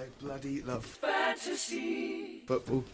[0.00, 2.84] I bloody love fantasy football.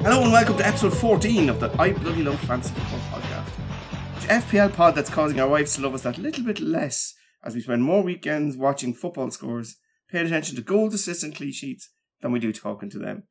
[0.00, 4.22] Hello and welcome to episode 14 of the I Bloody Love Fantasy Football podcast.
[4.22, 7.14] The FPL pod that's causing our wives to love us that little bit less
[7.44, 9.76] as we spend more weekends watching football scores,
[10.10, 13.24] paying attention to goals, assists, and clean sheets than we do talking to them.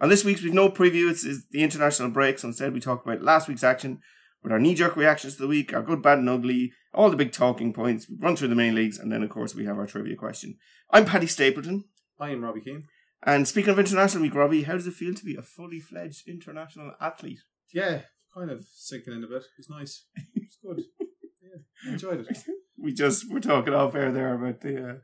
[0.00, 3.04] On this week's, we've no preview, it's, it's the international break, so instead we talk
[3.04, 4.00] about last week's action
[4.42, 7.16] with our knee jerk reactions to the week, our good, bad, and ugly, all the
[7.16, 9.76] big talking points, we run through the main leagues, and then, of course, we have
[9.76, 10.56] our trivia question.
[10.90, 11.84] I'm Paddy Stapleton.
[12.20, 12.84] I am Robbie Keane.
[13.24, 16.28] And speaking of international week, Robbie, how does it feel to be a fully fledged
[16.28, 17.40] international athlete?
[17.72, 19.44] Yeah, kind of sinking in a bit.
[19.58, 20.06] It's nice.
[20.34, 20.82] It's good.
[21.40, 22.38] Yeah, I enjoyed it.
[22.80, 24.94] We just were talking off air there about the uh,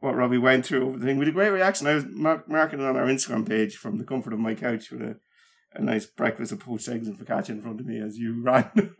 [0.00, 1.18] what Robbie went through over the thing.
[1.18, 1.86] We had a great reaction.
[1.86, 4.90] I was mark- marking it on our Instagram page from the comfort of my couch
[4.90, 5.16] with a,
[5.74, 8.94] a nice breakfast of poached eggs and focaccia in front of me as you ran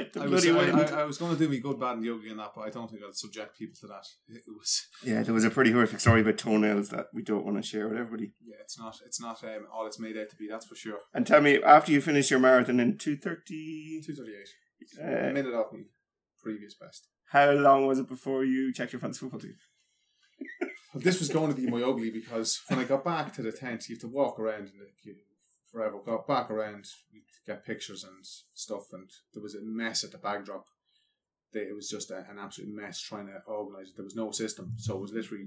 [0.00, 0.90] like the I was, bloody I, wind.
[0.90, 2.70] I, I was going to do me good, bad, and yogi in that, but I
[2.70, 4.06] don't think I'll subject people to that.
[4.28, 4.86] It was.
[5.04, 7.88] yeah, there was a pretty horrific story about toenails that we don't want to share
[7.88, 8.32] with everybody.
[8.44, 8.96] Yeah, it's not.
[9.04, 10.48] It's not um, all it's made out to be.
[10.48, 10.98] That's for sure.
[11.14, 15.04] And tell me, after you finish your marathon in two thirty, Two thirty-eight.
[15.04, 15.84] uh, a minute off me
[16.42, 17.08] previous best.
[17.30, 19.56] How long was it before you checked your fantasy football team?
[20.92, 23.52] But this was going to be my ugly because when I got back to the
[23.52, 25.14] tent, you have to walk around like, you-
[25.70, 25.98] forever.
[26.04, 26.86] Got back around,
[27.46, 30.64] get pictures and stuff, and there was a mess at the backdrop.
[31.52, 33.96] it was just a, an absolute mess trying to organise it.
[33.96, 35.44] There was no system, so it was literally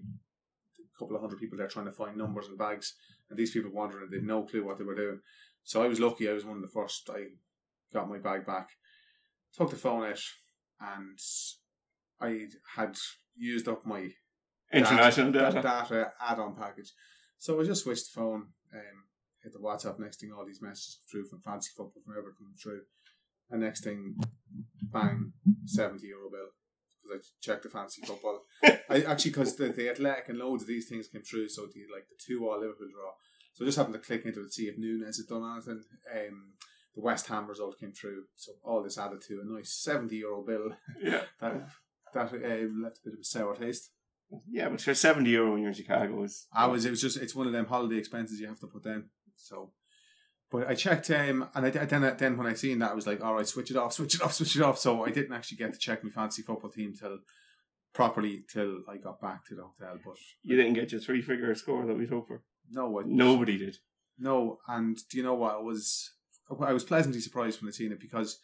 [0.80, 2.94] a couple of hundred people there trying to find numbers and bags,
[3.30, 5.20] and these people wandering, they had no clue what they were doing.
[5.64, 6.30] So I was lucky.
[6.30, 7.10] I was one of the first.
[7.14, 7.26] I
[7.94, 8.70] got my bag back,
[9.54, 10.22] took the phone out,
[10.80, 11.20] and
[12.24, 12.98] I had
[13.36, 14.10] used up my
[14.72, 15.62] International data, data.
[15.62, 16.92] data add-on package.
[17.38, 18.98] So I just switched the phone, um,
[19.44, 20.00] hit the WhatsApp.
[20.00, 22.82] Next thing, all these messages come through from fancy football from everything come through,
[23.52, 24.16] and next thing,
[24.82, 25.34] bang,
[25.66, 26.50] seventy euro bill
[27.04, 28.40] because I checked the fancy football.
[28.90, 31.50] I actually because the, the athletic and loads of these things came through.
[31.50, 33.12] So the like the two all Liverpool draw.
[33.54, 35.84] So I just happened to click into it to see if Nunez had done anything.
[36.12, 36.54] Um,
[36.96, 40.44] the West Ham result came through, so all this added to a nice seventy euro
[40.44, 40.72] bill
[41.02, 41.22] Yeah.
[41.40, 41.68] that
[42.14, 43.92] that um, left a bit of a sour taste.
[44.50, 46.86] Yeah, but for seventy euro when you're in Chicago is I was.
[46.86, 47.18] It was just.
[47.18, 49.10] It's one of them holiday expenses you have to put down.
[49.36, 49.74] So,
[50.52, 51.12] but I checked.
[51.12, 53.70] Um, and I then then when I seen that, I was like, all right, switch
[53.72, 54.80] it off, switch it off, switch it off.
[54.80, 57.20] So I didn't actually get to check my fancy football team till
[57.94, 60.00] properly till I got back to the hotel.
[60.04, 62.42] But you didn't get your three figure score that we'd hoped for.
[62.72, 63.78] no, I, Nobody did.
[64.18, 64.58] no.
[64.68, 65.56] And do you know what?
[65.56, 66.12] I was
[66.60, 68.40] I was pleasantly surprised when I seen it because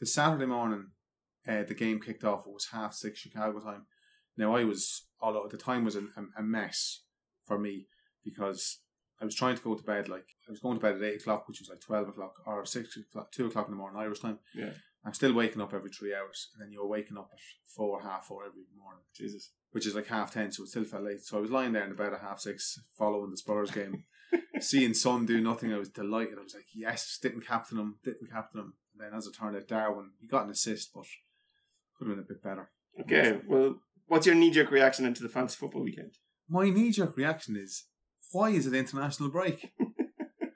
[0.00, 0.86] the Saturday morning,
[1.48, 2.46] uh, the game kicked off.
[2.46, 3.86] It was half six Chicago time.
[4.36, 6.02] Now I was, although at the time was a,
[6.36, 7.02] a mess
[7.46, 7.86] for me
[8.24, 8.80] because
[9.20, 11.20] I was trying to go to bed like I was going to bed at eight
[11.20, 14.20] o'clock, which was like twelve o'clock or six o'clock, two o'clock in the morning Irish
[14.20, 14.38] time.
[14.54, 14.70] Yeah.
[15.06, 18.24] I'm still waking up every three hours, and then you're waking up at four, half
[18.24, 19.50] four every morning, Jesus.
[19.72, 21.20] which is like half ten, so it still felt late.
[21.20, 24.04] So I was lying there in the bed at half six, following the Spurs game,
[24.60, 25.74] seeing Son do nothing.
[25.74, 26.38] I was delighted.
[26.38, 28.74] I was like, yes, didn't captain him, didn't captain him.
[28.94, 31.04] And then as it turned out, Darwin he got an assist, but
[31.96, 32.70] could have been a bit better.
[33.00, 36.12] Okay, well, what's your knee jerk reaction into the fantasy football weekend?
[36.48, 37.84] my knee jerk reaction is,
[38.32, 39.72] why is it international break?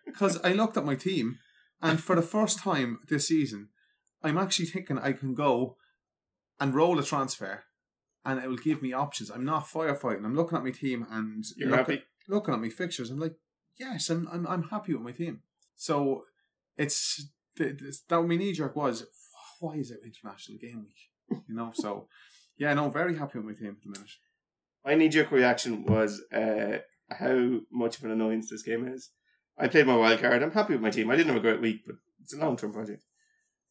[0.06, 1.38] Because I looked at my team,
[1.81, 3.69] and for the first time this season,
[4.21, 5.77] I'm actually thinking I can go
[6.59, 7.62] and roll a transfer,
[8.25, 9.31] and it will give me options.
[9.31, 10.25] I'm not firefighting.
[10.25, 12.03] I'm looking at my team and You're look- happy?
[12.28, 13.10] looking at my fixtures.
[13.10, 13.37] I'm like,
[13.78, 15.43] yes, I'm I'm, I'm happy with my team.
[15.77, 16.25] So
[16.77, 19.06] it's th- th- that my knee jerk was,
[19.60, 20.98] why is it international game week?
[21.31, 22.09] You know, so
[22.56, 24.11] yeah, no, very happy with my team at the minute.
[24.84, 26.78] My knee jerk reaction was uh,
[27.11, 29.11] how much of an annoyance this game is.
[29.59, 30.43] I played my wild card.
[30.43, 31.11] I'm happy with my team.
[31.11, 33.05] I didn't have a great week, but it's a long term project.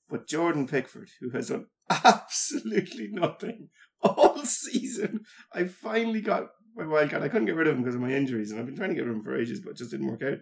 [0.10, 3.70] But Jordan Pickford, who has done absolutely nothing
[4.02, 5.22] all season,
[5.54, 7.24] I finally got my wild card.
[7.24, 8.96] I couldn't get rid of him because of my injuries, and I've been trying to
[8.96, 10.40] get rid of him for ages, but just didn't work out.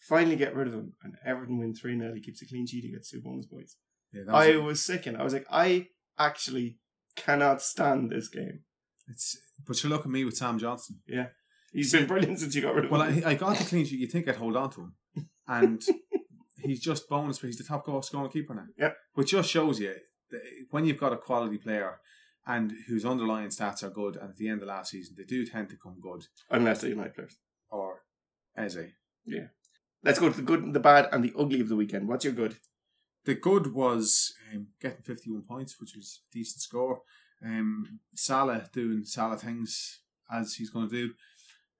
[0.00, 2.14] Finally get rid of him, and Everton win 3 0.
[2.14, 3.76] He keeps a clean sheet, he gets two bonus points.
[4.12, 5.16] Yeah, that I a- was sickened.
[5.16, 6.78] I was like, I actually
[7.16, 8.60] cannot stand this game.
[9.08, 10.98] It's but you look at me with Sam Johnstone.
[11.06, 11.26] Yeah,
[11.72, 13.22] he's been brilliant since you got rid of Well, him.
[13.24, 14.00] I, I got the clean sheet.
[14.00, 14.94] You think I'd hold on to him,
[15.46, 15.82] and
[16.62, 17.38] he's just bonus.
[17.38, 18.66] But he's the top goal scoring keeper now.
[18.78, 18.96] Yep.
[19.14, 19.94] Which just shows you
[20.30, 20.40] that
[20.70, 22.00] when you've got a quality player
[22.46, 25.46] and whose underlying stats are good, and at the end of last season they do
[25.46, 26.24] tend to come good.
[26.50, 27.36] Unless they're United players.
[27.70, 28.00] Or
[28.56, 28.78] Eze.
[29.26, 29.46] Yeah.
[30.02, 32.08] Let's go to the good, the bad, and the ugly of the weekend.
[32.08, 32.56] What's your good?
[33.24, 37.00] The good was um, getting 51 points, which was a decent score.
[37.44, 40.00] Um, Salah doing Salah things
[40.30, 41.14] as he's going to do.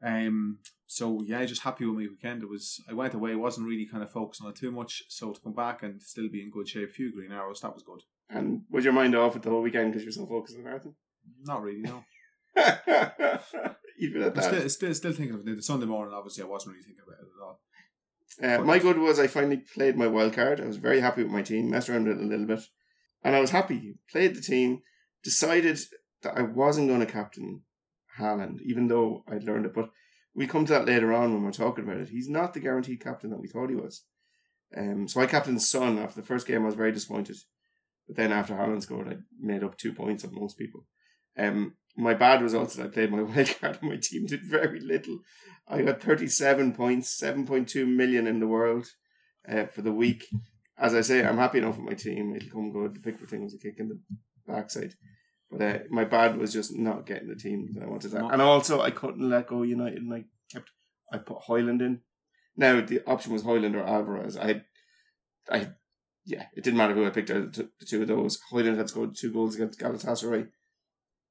[0.02, 2.42] Um, so yeah, just happy with my weekend.
[2.42, 5.02] It was I went away, wasn't really kind of focusing on it too much.
[5.08, 7.82] So to come back and still be in good shape, few green arrows, that was
[7.82, 8.00] good.
[8.30, 10.94] And was your mind off it the whole weekend because you're so focused on marathon?
[11.42, 12.04] Not really, no.
[13.98, 14.44] Even at that.
[14.44, 15.56] still, still, still thinking of it.
[15.56, 17.60] The Sunday morning, obviously, I wasn't really thinking about it at all.
[18.42, 20.60] Uh, my good was I finally played my wild card.
[20.60, 22.60] I was very happy with my team, messed around with it a little bit.
[23.22, 23.94] And I was happy.
[24.10, 24.82] Played the team,
[25.22, 25.78] decided
[26.22, 27.62] that I wasn't going to captain
[28.18, 29.74] Haaland, even though I'd learned it.
[29.74, 29.90] But
[30.34, 32.08] we come to that later on when we're talking about it.
[32.08, 34.04] He's not the guaranteed captain that we thought he was.
[34.76, 36.62] Um, so I captained Son after the first game.
[36.62, 37.36] I was very disappointed.
[38.06, 40.84] But then after Haaland scored, I made up two points on most people.
[41.38, 44.80] Um, my bad results that I played my wild card and my team did very
[44.80, 45.20] little.
[45.66, 48.86] I got 37 points, 7.2 million in the world
[49.48, 50.26] uh, for the week.
[50.76, 52.34] As I say, I'm happy enough with my team.
[52.34, 52.94] It'll come good.
[52.94, 54.00] The Pickford thing was a kick in the
[54.46, 54.94] backside.
[55.50, 58.26] But uh, my bad was just not getting the team that I wanted to.
[58.26, 60.70] And also, I couldn't let go United and I kept,
[61.12, 62.00] I put Hojlund in.
[62.56, 64.36] Now, the option was Hojlund or Alvarez.
[64.36, 64.62] I,
[65.50, 65.68] I,
[66.26, 68.38] yeah, it didn't matter who I picked out the two of those.
[68.52, 70.48] Hojlund had scored two goals against Galatasaray.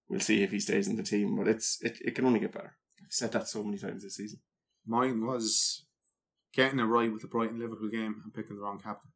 [0.09, 2.51] We'll see if he stays in the team, but it's it, it can only get
[2.53, 2.75] better.
[3.03, 4.39] I've said that so many times this season.
[4.85, 5.85] Mine was
[6.53, 9.11] getting it right with the Brighton Liverpool game and picking the wrong captain.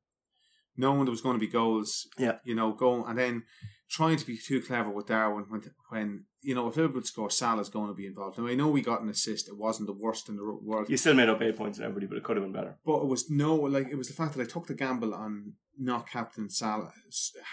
[0.80, 2.38] Knowing there was going to be goals, Yeah.
[2.46, 3.44] you know, going and then
[3.90, 7.70] trying to be too clever with Darwin when, when you know, if Liverpool score, Salah's
[7.70, 8.38] going to be involved.
[8.38, 10.98] Now, I know we got an assist, it wasn't the worst in the world, You
[10.98, 12.78] still made up eight points and everybody, but it could have been better.
[12.86, 15.54] but it was no, like, it was the fact that I took the gamble on
[15.80, 16.92] not captain Salah,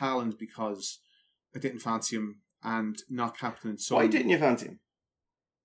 [0.00, 0.98] Haaland because
[1.56, 3.96] I didn't fancy him and not captain Son.
[3.98, 4.80] Why didn't you fancy him?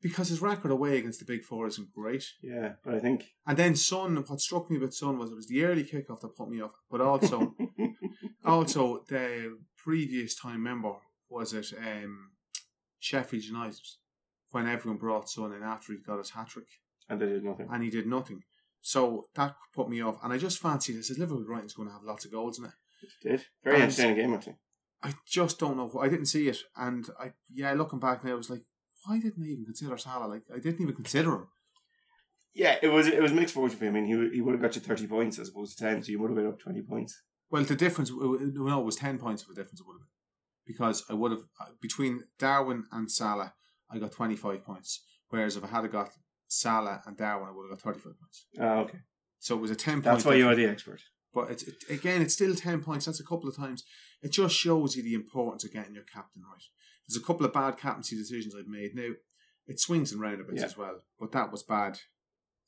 [0.01, 2.23] Because his record away against the big four isn't great.
[2.41, 5.47] Yeah, but I think And then Son, what struck me about Son was it was
[5.47, 7.53] the early kickoff that put me off, but also
[8.45, 10.93] also the previous time member
[11.29, 12.31] was it um,
[12.99, 13.79] Sheffield United
[14.51, 16.67] when everyone brought Son in after he got his hat trick
[17.09, 17.67] and they did nothing.
[17.71, 18.41] and he did nothing.
[18.81, 20.97] So that put me off, and I just fancied.
[20.97, 22.71] I said Liverpool Brighton's going to have lots of goals in it.
[23.01, 24.55] It did very And- entertaining game actually.
[25.01, 25.99] I just don't know.
[25.99, 28.63] I didn't see it, and I yeah, looking back now, I was like,
[29.05, 30.27] why didn't I even consider Salah?
[30.27, 31.47] Like I didn't even consider him.
[32.53, 33.95] Yeah, it was it was mixed fortune for him.
[33.95, 36.03] I mean, he would- he would have got you thirty points as opposed to ten,
[36.03, 37.21] so you would have been up twenty points.
[37.51, 40.07] Well, the difference, no, it was 10 points of a difference, it would have been.
[40.67, 43.55] Because I would have, uh, between Darwin and Salah,
[43.89, 45.03] I got 25 points.
[45.29, 46.11] Whereas if I had got
[46.47, 48.45] Salah and Darwin, I would have got 35 points.
[48.59, 48.99] Ah, okay.
[49.39, 51.01] So it was a 10 point That's why you are the expert.
[51.41, 53.05] But it's, it, again, it's still 10 points.
[53.05, 53.83] That's a couple of times.
[54.21, 56.63] It just shows you the importance of getting your captain right.
[57.07, 58.91] There's a couple of bad captaincy decisions I've made.
[58.95, 59.11] Now,
[59.67, 60.65] it swings and roundabouts Yeah.
[60.65, 61.99] as well, but that was bad.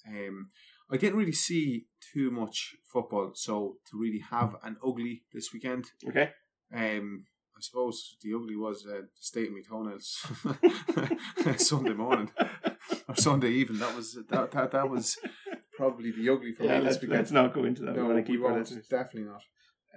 [0.08, 0.52] Um,
[0.92, 5.86] I didn't really see too much football, so to really have an ugly this weekend,
[6.08, 6.32] Okay.
[6.74, 7.26] um,
[7.56, 10.26] I suppose the ugly was uh, the state of my toenails
[11.58, 12.32] Sunday morning
[13.08, 13.80] or Sunday evening.
[13.80, 15.18] That was that that, that was
[15.82, 17.96] probably the ugly for Yeah, me let's, let's not go into that.
[17.96, 18.70] no, we keep our won't.
[18.90, 19.44] Definitely not.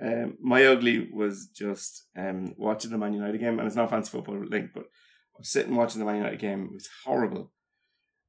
[0.00, 4.10] Um, my ugly was just um, watching the Man United game, and it's not fancy
[4.10, 6.64] football link, but I was sitting watching the Man United game.
[6.64, 7.52] It was horrible.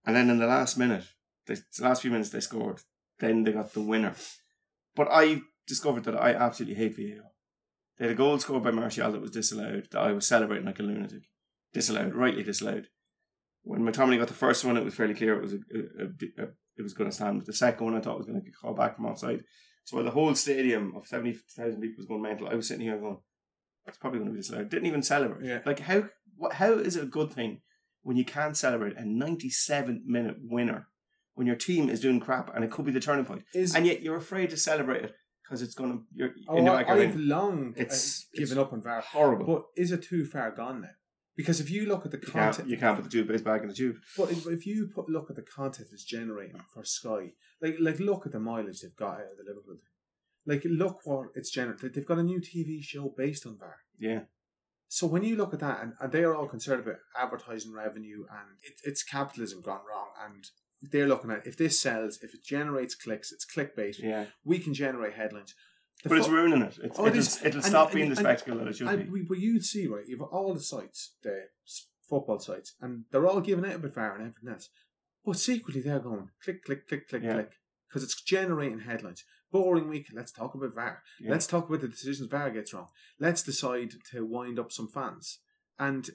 [0.06, 1.06] And then in the last minute,
[1.48, 2.82] the, the last few minutes they scored.
[3.20, 4.14] Then they got the winner.
[4.96, 7.32] But I discovered that I absolutely hate VAR.
[7.98, 9.88] They had a goal scored by Martial that was disallowed.
[9.92, 11.24] That I was celebrating like a lunatic.
[11.74, 12.88] Disallowed, rightly disallowed.
[13.64, 16.44] When McTominay got the first one, it was fairly clear it was a, a, a,
[16.44, 17.40] a- it was going to stand.
[17.40, 19.44] But the second one, I thought was going to get called back from offside.
[19.86, 22.98] So while the whole stadium of 70,000 people was going mental, I was sitting here
[22.98, 23.18] going,
[23.86, 24.70] it's probably going to be disallowed.
[24.70, 25.48] Didn't even celebrate.
[25.48, 25.60] Yeah.
[25.66, 26.06] Like, how
[26.38, 27.62] what, how is it a good thing
[28.02, 30.88] when you can't celebrate a 97 minute winner
[31.36, 33.44] when your team is doing crap and it could be the turning point?
[33.54, 35.14] Is And yet you're afraid to celebrate it
[35.44, 37.82] because it's going to, you're oh, in the I, back of your I've long It's-
[37.82, 39.02] uh, it's, it's given up on VAR.
[39.02, 39.46] Horrible.
[39.46, 40.88] But is it too far gone now?
[41.36, 43.62] Because if you look at the you, can't, content, you can't put the toothpaste back
[43.62, 43.98] in the tube.
[44.18, 48.00] but if, if you put look at the content it's generating for Sky, like like
[48.00, 49.92] look at the mileage they've got out of the Liverpool thing.
[50.46, 51.92] Like look what it's generating.
[51.94, 53.78] They've got a new TV show based on VAR.
[54.00, 54.22] Yeah.
[54.88, 58.26] So when you look at that, and, and they are all concerned about advertising revenue,
[58.30, 60.46] and it, it's capitalism gone wrong, and
[60.82, 64.00] they're looking at if this sells, if it generates clicks, it's clickbait.
[64.00, 64.26] Yeah.
[64.44, 65.54] We can generate headlines.
[66.04, 66.78] The But it's ruining it.
[66.84, 67.42] It's, Oh, it it'll, is.
[67.44, 69.22] it'll And- stop and- being the and- spectacle that it should and be.
[69.24, 71.46] but you'd see right, you've all the sites, the
[72.08, 74.70] football sites, and they're all giving out a bit VAR and everything else.
[75.26, 77.34] But secretly, they're going click, click, click, click, Yeah.
[77.34, 77.54] click,
[77.90, 79.24] because it's generating headlines.
[79.52, 80.08] Boring week.
[80.14, 81.02] Let's talk about VAR.
[81.20, 81.32] Yeah.
[81.32, 82.90] Let's talk about the decisions VAR gets wrong.
[83.20, 85.40] Let's decide to wind up some fans,
[85.80, 86.10] and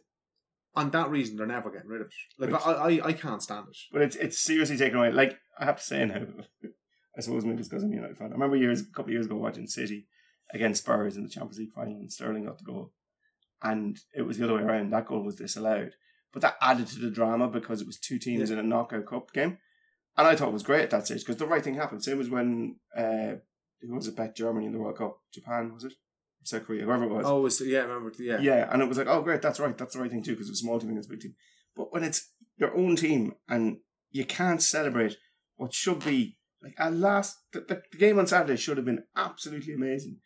[0.77, 2.13] on that reason, they're never getting rid of it.
[2.53, 3.77] Like I, I, I can't stand it.
[3.91, 5.11] But it's it's seriously taken away.
[5.11, 6.27] Like I have to say now,
[7.17, 8.29] I suppose maybe it's because I'm a United fan.
[8.29, 10.07] I remember years, a couple of years ago, watching City
[10.53, 12.93] against Spurs in the Champions League final, and Sterling got the goal,
[13.63, 14.91] and it was the other way around.
[14.91, 15.95] That goal was disallowed,
[16.33, 19.33] but that added to the drama because it was two teams in a knockout cup
[19.33, 19.59] game,
[20.17, 22.05] and I thought it was great at that stage because the right thing happened.
[22.05, 23.35] Same as when uh,
[23.81, 24.17] who was it?
[24.17, 25.95] Bet Germany in the World Cup, Japan was it?
[26.43, 27.27] South Korea, whoever it was.
[27.27, 28.13] Oh, it was, yeah, I remember.
[28.19, 28.39] Yeah.
[28.41, 30.49] Yeah, and it was like, oh, great, that's right, that's the right thing too, because
[30.49, 31.35] it's a small team against a big team.
[31.77, 33.79] But when it's your own team and
[34.11, 35.17] you can't celebrate
[35.57, 39.05] what should be like at last, the, the, the game on Saturday should have been
[39.17, 40.19] absolutely amazing.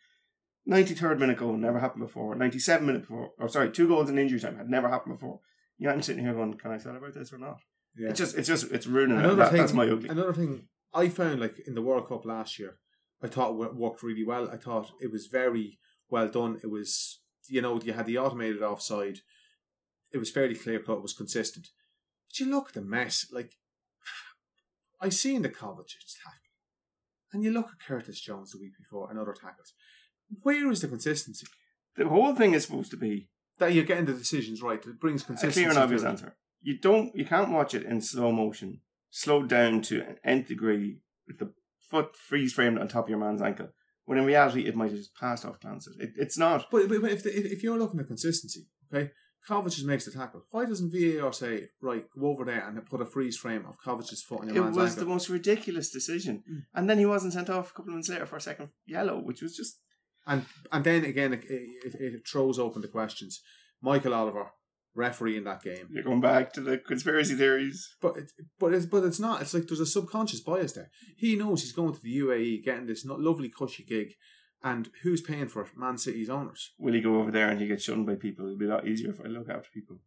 [0.69, 2.35] 93rd minute goal never happened before.
[2.35, 5.39] 97 minute before, or sorry, two goals in injury time had never happened before.
[5.77, 7.59] You know, I'm sitting here going, can I celebrate this or not?
[7.95, 8.09] Yeah.
[8.09, 9.19] It's just, it's just, it's ruining it.
[9.19, 10.09] Another That- thing, that's my ugly.
[10.09, 12.77] Another thing I found, like in the World Cup last year,
[13.21, 14.49] I thought it worked really well.
[14.51, 16.59] I thought it was very well done.
[16.63, 19.19] It was, you know, you had the automated offside.
[20.11, 20.97] It was fairly clear cut.
[20.97, 21.67] It was consistent.
[22.27, 23.27] But you look at the mess.
[23.31, 23.53] Like
[25.05, 26.55] I seen the Kovacic tackle,
[27.31, 29.73] and you look at Curtis Jones the week before and other tackles.
[30.41, 31.45] Where is the consistency?
[31.95, 34.83] The whole thing is supposed to be That you're getting the decisions right.
[34.83, 35.61] It brings consistency.
[35.61, 36.35] a clear and obvious answer.
[36.61, 38.81] You don't, you can't watch it in slow motion,
[39.11, 41.53] slowed down to an nth degree with the
[41.87, 43.69] foot freeze framed on top of your man's ankle.
[44.05, 45.95] When in reality, it might have just passed off glances.
[45.99, 46.65] It, it's not.
[46.71, 49.11] But, but, but if, the, if if you're looking at consistency, okay,
[49.49, 50.45] Kovacic makes the tackle.
[50.51, 54.23] Why doesn't VAR say, right, go over there and put a freeze frame of Kovacic's
[54.23, 55.05] foot on your It man's was ankle?
[55.05, 56.63] the most ridiculous decision, Mm.
[56.73, 59.19] and then he wasn't sent off a couple of minutes later for a second yellow,
[59.19, 59.79] which was just
[60.27, 63.41] and and then again, it, it, it throws open the questions.
[63.81, 64.47] Michael Oliver,
[64.95, 67.95] referee in that game, you're going back to the conspiracy theories.
[68.01, 69.41] but it, but it's but it's not.
[69.41, 70.89] It's like there's a subconscious bias there.
[71.17, 74.13] He knows he's going to the UAE, getting this lovely cushy gig,
[74.65, 75.77] and who's paying for it?
[75.77, 76.71] Man City's owners.
[76.79, 78.45] Will he go over there and he gets shunned by people?
[78.45, 79.97] It'll be a lot easier if I look after people.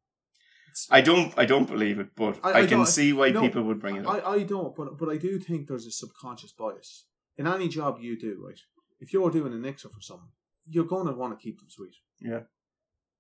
[0.91, 1.33] I don't.
[1.37, 3.97] I don't believe it, but I- I, I can see why no, people would bring
[3.97, 4.15] it up.
[4.27, 7.99] I, I don't, but but I do think there's a subconscious bias in any job
[8.01, 8.45] you do.
[8.47, 8.61] Right,
[9.01, 10.29] if you're doing a nixer for someone,
[10.69, 11.95] you're going to want to keep them sweet.
[12.21, 12.41] Yeah.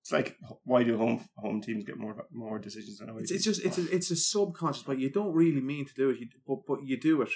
[0.02, 3.44] It's like why do home home teams get more more decisions than away It's, it's
[3.44, 6.28] just it's a, it's a subconscious, but you don't really mean to do it, you,
[6.46, 7.30] but but you do it,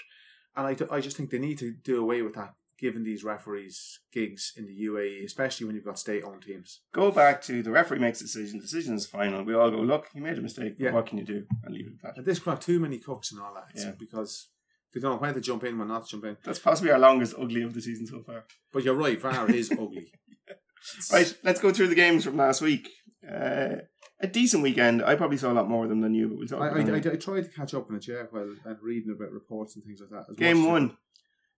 [0.57, 2.55] and I, I just think they need to do away with that.
[2.83, 6.81] Giving these referees gigs in the UAE, especially when you've got state-owned teams.
[6.93, 8.59] go back to the referee makes a decision.
[8.59, 9.45] Decision is final.
[9.45, 10.75] We all go, look, you made a mistake.
[10.79, 10.91] Yeah.
[10.91, 11.47] What can you do?
[11.65, 12.19] And leave it at that.
[12.19, 13.69] At this crowd, too many cooks and all that.
[13.81, 13.93] Yeah.
[13.97, 14.49] because
[14.93, 16.37] they don't know when to jump in, when not to jump in.
[16.45, 18.45] That's possibly our longest ugly of the season so far.
[18.73, 20.13] But you're right, VAR is ugly.
[21.13, 22.89] Right, let's go through the games from last week.
[23.27, 23.77] Uh,
[24.21, 25.03] a decent weekend.
[25.05, 27.07] I probably saw a lot more of them than you, but we'll talk I, about
[27.07, 27.11] I.
[27.11, 29.85] I, I tried to catch up on it, yeah, while and reading about reports and
[29.85, 30.31] things like that.
[30.31, 30.97] as Game one,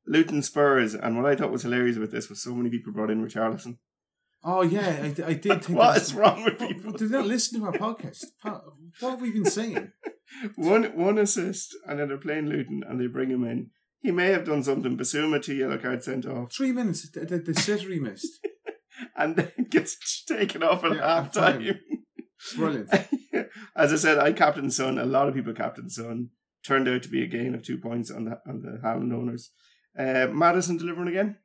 [0.07, 3.11] Luton Spurs, and what I thought was hilarious about this was so many people brought
[3.11, 3.79] in Richarlison.
[4.43, 5.69] Oh yeah, I, I did think.
[5.79, 6.93] What that- is wrong with people?
[6.93, 8.25] Did not listen to our podcast?
[8.43, 9.93] What have we been saying?
[10.57, 13.71] One one assist, and then they're playing Luton, and they bring him in.
[14.01, 14.97] He may have done something.
[14.99, 17.09] Bissouma two yellow card sent off, Three minutes.
[17.11, 18.41] The, the, the sitter he missed.
[19.17, 21.61] and then gets taken off at Yeah, half time.
[21.63, 21.81] half-time.
[22.57, 22.91] Brilliant.
[23.77, 24.99] As I said, I captain Son.
[24.99, 26.31] A lot of people captain Son.
[26.65, 29.51] Turned out to be a gain of two points on the on the Haaland owners.
[29.99, 31.37] Uh, Maddison delivering again.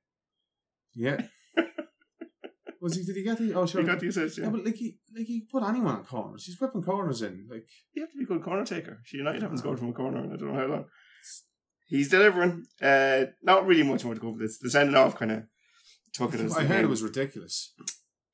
[0.96, 1.22] Yeah.
[2.82, 3.04] Was he?
[3.04, 3.54] Did he get the?
[3.54, 3.82] Oh, sure.
[3.82, 4.38] He got the assist.
[4.38, 4.50] yeah, Yeah.
[4.52, 6.46] but like he, like he put anyone on corners.
[6.46, 7.46] He's whipping corners in.
[7.50, 9.00] Like You have to be a good corner taker.
[9.04, 10.86] She United haven't scored from a corner in I don't know how long.
[11.88, 12.66] He's delivering.
[12.82, 14.60] Uh, not really much more to go for this.
[14.60, 15.44] The sending off kind of
[16.14, 16.86] took it as I heard game.
[16.86, 17.74] it was ridiculous.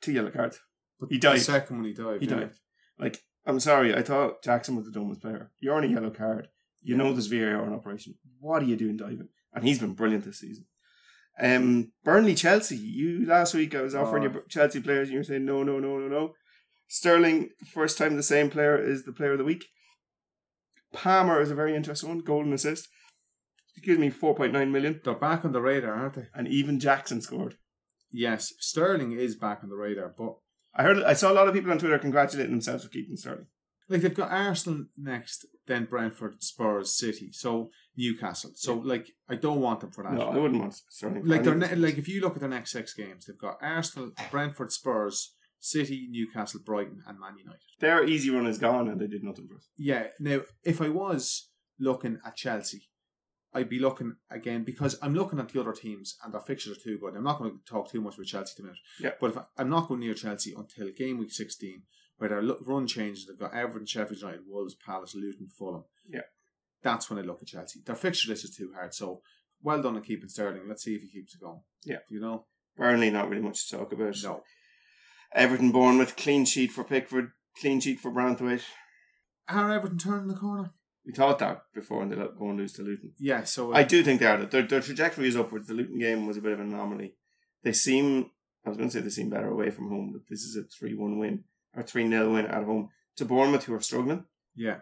[0.01, 0.59] two yellow cards.
[0.99, 1.39] But He dived.
[1.41, 2.21] The second when he dived.
[2.23, 2.35] He yeah.
[2.41, 2.59] dived.
[2.99, 5.51] Like, I'm sorry, I thought Jackson was the dumbest player.
[5.59, 6.47] You're on a yellow card.
[6.81, 8.13] You know there's VAR in operation.
[8.39, 9.29] What are you doing diving?
[9.55, 10.65] And he's been brilliant this season.
[11.39, 12.77] Um, Burnley Chelsea.
[12.77, 14.31] You last week I was offering Oh.
[14.33, 16.33] you Chelsea players and you were saying no, no, no, no, no.
[16.87, 19.65] Sterling, first time the same player is the player of the week.
[20.93, 22.19] Palmer is a very interesting one.
[22.19, 22.87] Golden assist.
[23.75, 25.01] Excuse me, 4.9 million.
[25.03, 26.27] They're back on the radar, aren't they?
[26.33, 27.55] And even Jackson scored.
[28.11, 30.35] Yes, Sterling is back on the radar, but
[30.73, 31.03] I heard.
[31.03, 33.47] I saw a lot of people on Twitter congratulating themselves for keeping Sterling.
[33.89, 38.51] Like they've got Arsenal next, then Brentford, Spurs, City, so Newcastle.
[38.55, 40.13] So like I don't want them for that.
[40.13, 42.71] No, I wouldn't want for like they're ne- like if you look at their next
[42.71, 47.61] six games, they've got Arsenal, Brentford, Spurs, City, Newcastle, Brighton, and Man United.
[47.79, 49.67] Their easy run is gone and they did nothing for us.
[49.77, 50.07] Yeah.
[50.19, 51.49] Now, if I was
[51.79, 52.89] looking at Chelsea,
[53.53, 56.81] I'd be looking again because I'm looking at the other teams and their fixtures are
[56.81, 57.15] too good.
[57.15, 58.73] I'm not going to talk too much about Chelsea the.
[58.99, 59.11] Yeah.
[59.19, 61.81] But if I, I'm not going near Chelsea until game week 16,
[62.17, 63.25] where their run changes.
[63.25, 65.83] They've got Everton, Sheffield United, Wolves, Palace, Luton, Fulham.
[66.07, 66.21] Yeah.
[66.81, 67.81] That's when I look at Chelsea.
[67.85, 68.93] Their fixture list is too hard.
[68.93, 69.21] So
[69.61, 70.67] well done on keeping Sterling.
[70.67, 71.61] Let's see if he keeps it going.
[71.83, 71.99] Yeah.
[72.09, 72.45] You know?
[72.77, 74.15] Burnley, not really much to talk about.
[74.23, 74.43] No.
[75.33, 78.63] Everton born with clean sheet for Pickford, clean sheet for Branthwaite.
[79.49, 80.71] Are Everton turning the corner?
[81.05, 83.13] We thought that before and they let go and lose to Luton.
[83.19, 83.43] Yeah.
[83.43, 84.45] So uh, I do think they are.
[84.45, 85.67] Their, their trajectory is upwards.
[85.67, 87.15] The Luton game was a bit of an anomaly.
[87.63, 88.31] They seem
[88.65, 90.63] I was going to say they seem better away from home, but this is a
[90.63, 91.43] 3 1 win
[91.75, 94.25] or 3 0 win at home to Bournemouth, who are struggling.
[94.55, 94.79] Yeah.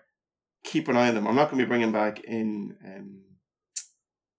[0.64, 1.28] Keep an eye on them.
[1.28, 3.22] I'm not going to be bringing back in um,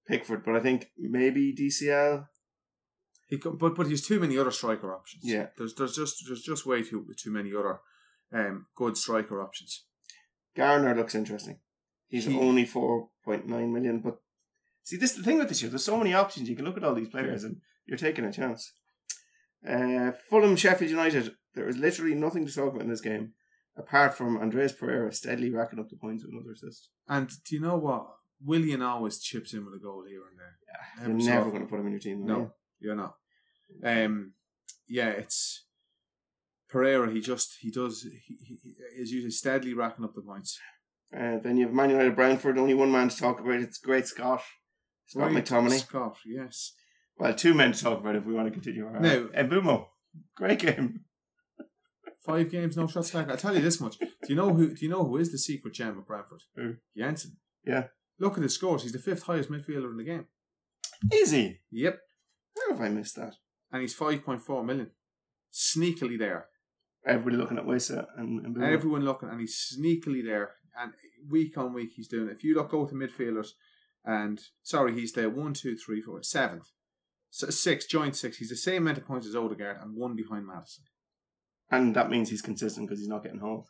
[0.09, 2.27] Pickford, but I think maybe DCL.
[3.29, 5.23] He co- but but he's too many other striker options.
[5.25, 5.47] Yeah.
[5.57, 7.81] There's there's just there's just way too too many other
[8.33, 9.85] um good striker options.
[10.57, 11.59] Garner looks interesting.
[12.07, 14.19] He's He- only 4.9 million, but
[14.83, 15.71] see, this is the thing with this year.
[15.71, 16.49] There's so many options.
[16.49, 17.57] You can look at all these players and
[17.87, 18.73] you're taking a chance.
[19.69, 21.33] Uh, Fulham, Sheffield United.
[21.55, 23.33] There is literally nothing to talk about in this game
[23.77, 26.89] apart from Andreas Pereira steadily racking up the points with another assist.
[27.09, 28.07] And do you know what?
[28.45, 30.57] Willian always chips in with a goal here and there.
[30.69, 32.27] Yeah, You're never going to put him in your team.
[32.27, 32.51] No, you?
[32.81, 33.15] you're not.
[33.83, 34.33] Um,
[34.89, 35.65] yeah, it's
[36.69, 37.11] Pereira.
[37.11, 38.37] He just he does he,
[38.97, 40.59] is usually steadily racking up the points.
[41.17, 42.59] Uh, then you have Man United, Brentford.
[42.59, 43.61] Only one man to talk about.
[43.61, 44.43] It's great Scott.
[45.07, 45.81] Scott Right, McTominay.
[45.81, 46.73] Scott, yes.
[47.17, 48.87] Well, two men to talk about if we want to continue.
[48.87, 49.87] Our, Now- and Mbeumo,
[50.35, 51.05] great game.
[52.25, 53.31] Five games, no shots back.
[53.31, 53.99] I tell you this much.
[53.99, 54.75] Do you know who?
[54.75, 56.43] Do you know who is the secret gem of Brentford?
[56.57, 56.77] Who?
[56.97, 57.37] Jensen.
[57.65, 57.89] Yeah.
[58.19, 58.83] Look at his scores.
[58.83, 60.27] He's the fifth highest midfielder in the game.
[61.13, 61.59] Is he?
[61.71, 61.99] Yep.
[62.57, 63.35] How have I missed that?
[63.71, 64.91] And he's five point four million.
[65.53, 66.47] Sneakily there.
[67.07, 70.53] Everybody looking at Wissa and, and Everyone looking, and he's sneakily there.
[70.81, 70.93] And
[71.29, 72.33] week on week, he's doing it.
[72.33, 73.49] If you look go to midfielders,
[74.05, 76.71] and sorry, he's there one, two, three, four, seventh,
[77.29, 78.39] so six, joint six.
[78.39, 80.85] He's the same amount of points as Odegaard and one behind Maddison.
[81.71, 83.69] And that means he's consistent because he's not getting hauled.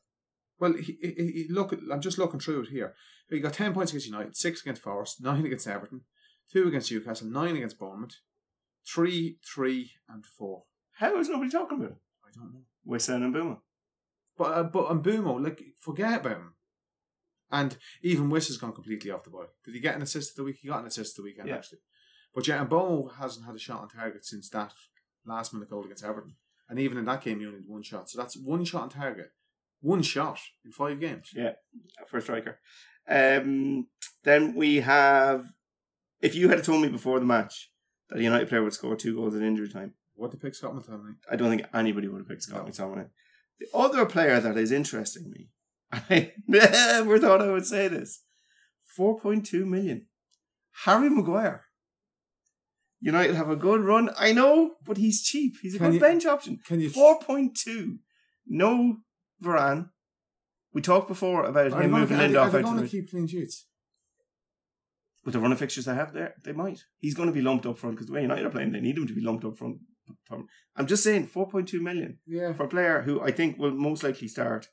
[0.59, 1.75] Well, he, he, he look.
[1.91, 2.95] I'm just looking through it here.
[3.29, 6.03] He got ten points against United, six against Forest, nine against Everton,
[6.53, 8.17] two against Newcastle, nine against Bournemouth,
[8.87, 10.65] three, three, and four.
[10.93, 11.97] How is nobody talking about him?
[12.25, 12.61] I don't know.
[12.87, 13.59] Wissa and Mbeumo.
[14.37, 16.55] But uh, but on Mbeumo, like forget about him.
[17.51, 19.47] And even Wiss has gone completely off the boil.
[19.65, 20.57] Did he get an assist the week?
[20.61, 21.57] He got an assist the weekend Yeah.
[21.57, 21.79] actually.
[22.35, 24.73] But yeah, and Mbeumo hasn't had a shot on target since that
[25.25, 26.35] last minute goal against Everton.
[26.69, 28.09] And even in that game, he only had one shot.
[28.09, 29.31] So that's one shot on target,
[29.81, 31.31] one shot in five games.
[31.35, 31.53] Yeah,
[32.07, 32.59] for a striker.
[33.09, 33.89] Um,
[34.25, 35.45] then we have.
[36.21, 37.71] If you had told me before the match
[38.09, 40.75] that a United player would score two goals in injury time, What to pick Scott
[40.75, 41.17] McTominay?
[41.31, 42.71] I don't think anybody would have picked Scott No.
[42.71, 43.09] McTominay.
[43.61, 45.51] The other player that is interesting me,
[45.93, 48.23] I never thought I would say this,
[48.97, 50.07] four point two million,
[50.85, 51.67] Harry Maguire.
[53.13, 54.09] United have a good run.
[54.19, 55.57] I know, but he's cheap.
[55.61, 56.59] He's a Can good you- bench option.
[56.67, 56.89] Can you?
[56.91, 57.99] Four point two.
[58.47, 58.97] No
[59.43, 59.91] Varane.
[60.73, 63.11] We talked before about Are him moving Lindelof are they out going to to keep
[63.11, 63.67] clean sheets?
[65.25, 66.81] with the run of fixtures they have there, they might.
[66.99, 68.99] He's going to be lumped up front because the way United are playing, they need
[68.99, 69.79] him to be lumped up front.
[70.77, 72.53] I'm just saying, 4.2 million Yeah.
[72.53, 74.69] for a player who I think will most likely start.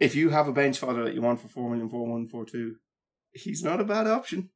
[0.00, 2.44] If you have a bench fodder that you want for 4 million, 4 1, 4
[2.46, 2.74] 2,
[3.32, 4.50] he's not a bad option.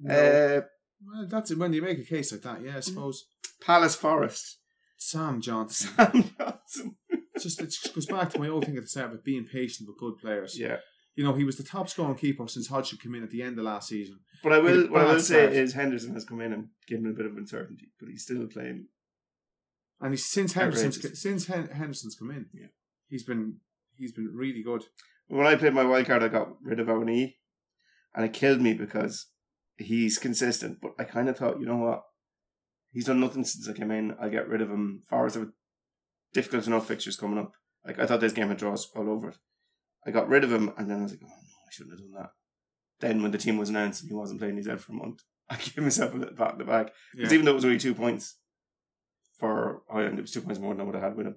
[0.00, 0.12] No.
[0.12, 0.60] Uh,
[1.06, 1.58] well, that's it.
[1.58, 2.84] When you make a case like that, yeah, I mm.
[2.84, 3.24] suppose.
[3.64, 4.58] Palace Forest.
[4.96, 5.94] Sam Johnstone.
[5.96, 6.96] Sam Johnstone.
[7.34, 9.88] It's just it goes back to my old thing at the start about being patient
[9.88, 10.58] with good players.
[10.58, 10.76] Yeah.
[11.14, 13.58] You know, he was the top scoring keeper since Hodgson came in at the end
[13.58, 14.20] of last season.
[14.42, 15.52] But I will, what I will say start.
[15.52, 18.86] is Henderson has come in and given a bit of uncertainty, but he's still playing.
[20.00, 22.68] And he's since Henderson's since Hen- Henderson's come in, Yeah.
[23.08, 23.58] he's been
[23.96, 24.84] he's been really good.
[25.28, 27.34] When I played my wild card, I got rid of Awoniyi,
[28.14, 29.26] and it killed me because
[29.82, 30.78] he's consistent.
[30.80, 32.02] But I kind of thought, you know what?
[32.92, 34.14] He's done nothing since I came in.
[34.20, 35.02] I'll get rid of him.
[35.08, 35.48] Forest have
[36.34, 37.52] difficult enough fixtures coming up.
[37.86, 39.36] Like I thought this game had draws all over it.
[40.06, 42.00] I got rid of him, and then I was like, oh no, I shouldn't have
[42.00, 42.30] done that.
[43.00, 45.20] Then when the team was announced and he wasn't playing, he's out for a month.
[45.50, 47.34] I gave myself a little pat in the back because Yeah.
[47.34, 48.36] even though it was only two points
[49.38, 51.36] for Ireland, it was two points more than I would have had with him.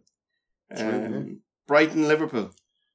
[0.78, 1.42] Um.
[1.68, 2.52] Brighton, Liverpool.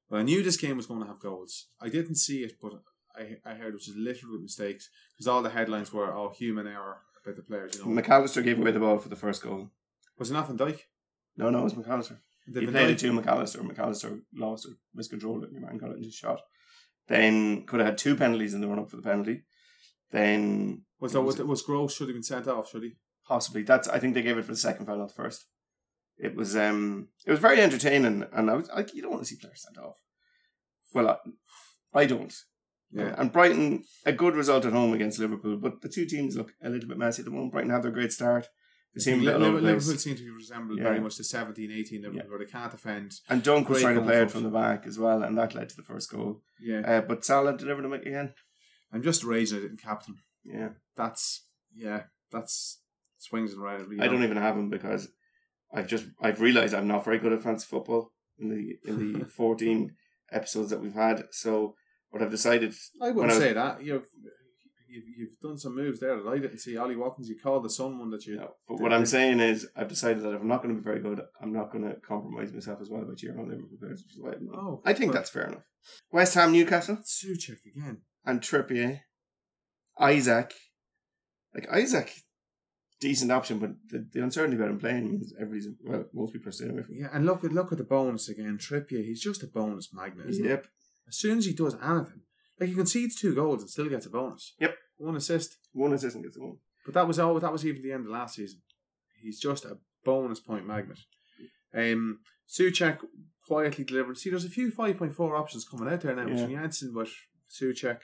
[0.08, 1.66] Well, I knew this game was going to have goals.
[1.80, 2.72] I didn't see it, but
[3.16, 6.66] I I heard it was littered with mistakes because all the headlines were all human
[6.66, 7.76] error" about the players.
[7.76, 9.70] You know, Mac Allister gave away the ball for the first goal.
[10.18, 10.80] was it not Van Dijk?
[11.36, 12.20] No, no, it was Mac Allister.
[12.46, 13.60] Did he Van played it to Mac Allister.
[13.60, 15.52] McAllister lost or miscontrolled it.
[15.52, 16.40] Your man got it and just shot.
[17.06, 19.42] Then could have had two penalties in the run up for the penalty.
[20.10, 22.70] Then Was that was, was Gross should have been sent off?
[22.70, 22.96] Should he?
[23.30, 25.46] possibly that's I think they gave it for the second foul, not the first.
[26.18, 29.28] It was um it was very entertaining, and I was like, you don't want to
[29.28, 29.98] see players sent off.
[30.92, 31.08] Well,
[31.94, 32.34] I, I don't.
[32.92, 33.14] Yeah.
[33.18, 36.68] And Brighton, a good result at home against Liverpool, but the two teams look a
[36.68, 37.52] little bit messy at the moment.
[37.52, 38.48] Brighton have their great start.
[38.94, 39.62] They seem Liverpool, the place.
[39.86, 40.84] Liverpool seem to be resembled Yeah.
[40.84, 42.28] very much the 17, 18 Liverpool, Yeah.
[42.30, 43.12] where they can't defend.
[43.28, 45.68] And Dunk was trying to play it from the back as well, and that led
[45.68, 46.42] to the first goal.
[46.60, 48.34] Yeah, Uh, but Salah delivered him again.
[48.92, 50.16] I'm just raging I didn't captain.
[50.44, 52.82] Yeah, That's yeah, that's
[53.18, 54.00] swings and roundabouts.
[54.00, 55.12] I don't even have him because
[55.72, 59.24] I've just I've realised I'm not very good at fancy football in the in the
[59.36, 59.94] 14
[60.32, 61.26] episodes that we've had.
[61.30, 61.76] So
[62.10, 63.82] what I've decided I wouldn't I was- say that.
[63.84, 64.02] You
[64.88, 66.76] you've, you've done some moves there that I didn't see.
[66.76, 68.36] Ollie Watkins, you called the Sun one that you.
[68.36, 70.84] No, but what I'm saying is, I've decided that if I'm not going to be
[70.84, 74.02] very good, I'm not going to compromise myself as well by cheering on Liverpool players.
[74.02, 74.56] Which is why I'm not.
[74.58, 75.62] Oh, I think that's fair enough.
[76.10, 77.98] West Ham, Newcastle, Soucek again.
[78.26, 79.00] and Trippier,
[80.00, 80.54] Isak.
[81.54, 82.12] Like Isak,
[83.00, 86.52] decent option, but the, the uncertainty about him playing means everybody's well, most people are
[86.52, 87.00] staying away from him.
[87.02, 88.56] Yeah, and look at look at the bonus again.
[88.60, 90.26] Trippier, he's just a bonus magnet.
[90.28, 90.50] Isn't he?
[90.50, 90.66] Yep.
[91.10, 92.22] As soon as he does anything,
[92.58, 94.54] like he concedes two goals and still gets a bonus.
[94.60, 94.74] Yep.
[94.96, 95.56] One assist.
[95.72, 96.56] One assist and gets the one.
[96.86, 97.38] But that was all.
[97.38, 98.60] That was even the end of last season.
[99.22, 100.98] He's just a bonus point magnet.
[101.74, 102.98] Um, Soucek
[103.46, 104.16] quietly delivered.
[104.18, 106.34] See, there's a few five point four options coming out there now Yeah.
[106.34, 107.08] between Jensen, but
[107.50, 107.98] Soucek.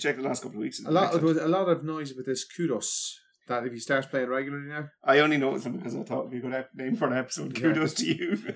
[0.00, 0.80] Check the last couple of weeks.
[0.84, 1.12] A lot.
[1.12, 3.14] There was a lot of noise with this Kudus
[3.48, 4.88] that if he starts playing regularly now.
[5.02, 7.18] I only noticed him because I thought it'd be a good ep- name for an
[7.18, 7.56] episode.
[7.58, 7.62] Yeah.
[7.72, 8.38] Kudos to you.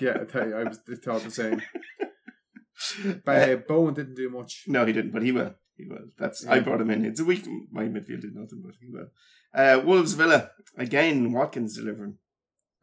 [0.00, 1.60] Yeah, I tell you, I was I thought the same.
[3.24, 4.64] But uh, Bowen didn't do much.
[4.66, 5.54] No, he didn't, but he will.
[5.76, 6.06] He will.
[6.18, 7.04] That's I brought him in.
[7.04, 7.46] It's a week.
[7.70, 9.08] My midfield did nothing, but he will.
[9.54, 11.32] Uh, Wolves Villa again.
[11.32, 12.18] Watkins delivering,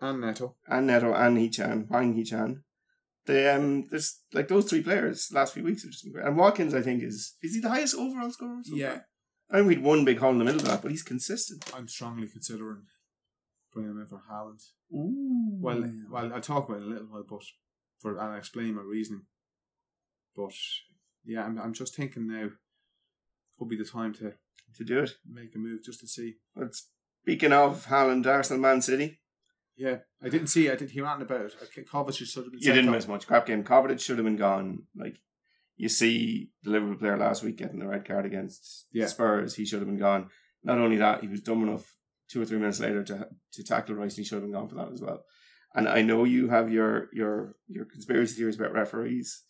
[0.01, 0.55] And Neto.
[0.67, 2.63] and Neto and Hee-chan, Hwang Hee-chan.
[3.25, 6.25] The um, there's like those three players last few weeks have just been great.
[6.25, 8.59] And Watkins, I think, is is he the highest overall scorer?
[8.63, 8.89] so Yeah.
[8.93, 9.05] far?
[9.51, 11.71] I think we'd one big hole in the middle of that, but he's consistent.
[11.75, 12.83] I'm strongly considering
[13.73, 14.61] bringing him in for Haaland.
[14.93, 15.57] Ooh.
[15.59, 17.41] Well, well, I'll talk about it in a little while, but
[17.99, 19.23] for and I'll explain my reasoning.
[20.39, 20.53] But
[21.25, 22.49] yeah, I'm, I'm just thinking now
[23.57, 24.33] could be the time to
[24.77, 25.11] to do it.
[25.29, 26.35] make a move just to see.
[26.55, 26.75] But
[27.23, 29.19] speaking of Haaland, Arsenal, Man City,
[29.75, 30.69] Yeah, I didn't see.
[30.69, 31.87] I didn't hear anything about it.
[31.91, 32.61] Kovacic should have been.
[32.61, 33.27] you didn't miss much.
[33.27, 33.63] Crap game.
[33.63, 34.83] Kovacic should have been gone.
[34.95, 35.17] Like
[35.75, 39.07] you see the Liverpool player last week getting the red card against Yeah.
[39.07, 40.29] Spurs, he should have been gone.
[40.63, 41.95] Not only that, he was dumb enough
[42.29, 44.69] two or three minutes later to to tackle Rice, and he should have been gone
[44.69, 45.23] for that as well.
[45.75, 49.43] And I know you have your your your conspiracy theories about referees.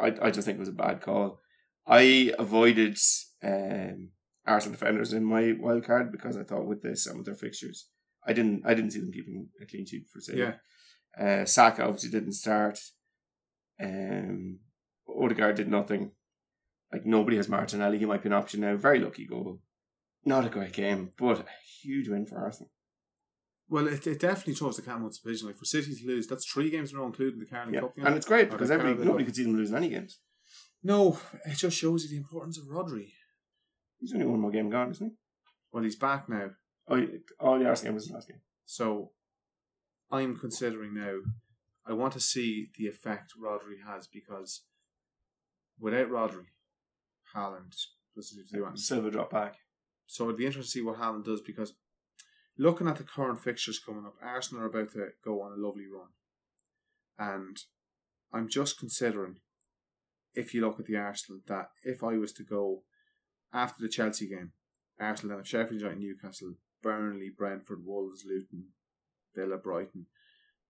[0.00, 1.40] I I just think it was a bad call.
[1.86, 2.98] I avoided
[3.42, 4.10] um,
[4.46, 7.88] Arsenal defenders in my wild card because I thought with this and with their fixtures,
[8.26, 10.36] I didn't I didn't see them keeping a clean sheet for say.
[10.36, 10.54] Yeah,
[11.18, 12.78] Uh, Saka obviously didn't start.
[13.82, 14.60] Um,
[15.08, 16.12] Odegaard did nothing.
[16.92, 17.98] Like nobody has Martinelli.
[17.98, 18.76] He might be an option now.
[18.76, 19.60] Very lucky goal.
[20.24, 21.44] Not a great game, but a
[21.82, 22.70] huge win for Arsenal.
[23.70, 25.46] Well, it, it definitely shows the Camelot's division.
[25.46, 27.80] Like for City to lose, that's three games in a row, including the Carling Yeah,
[27.80, 27.96] Cup.
[27.96, 28.06] game.
[28.06, 30.18] and it's great because every nobody could see them losing any games.
[30.82, 33.12] No, it just shows you the importance of Rodri.
[33.98, 35.14] He's only one more game gone, isn't he?
[35.72, 36.50] Well, he's back now,
[36.88, 37.06] Oh,
[37.38, 38.40] oh, the Arsenal game was the last game.
[38.64, 39.12] so
[40.10, 41.18] I'm considering now.
[41.86, 44.62] I want to see the effect Rodri has because
[45.78, 46.46] without Rodri,
[47.34, 47.74] Haaland
[48.14, 48.76] doesn't do anything.
[48.76, 49.56] Silva dropped back.
[50.06, 51.72] So it'd be interesting to see what Haaland does because
[52.60, 55.86] looking at the current fixtures coming up, Arsenal are about to go on a lovely
[55.86, 56.10] run.
[57.18, 57.56] And
[58.34, 59.36] I'm just considering,
[60.34, 62.82] if you look at the Arsenal, that if I was to go
[63.50, 64.52] after the Chelsea game,
[65.00, 68.66] Arsenal then have Sheffield United, Newcastle, Burnley, Brentford, Wolves, Luton,
[69.34, 70.06] Villa, Brighton.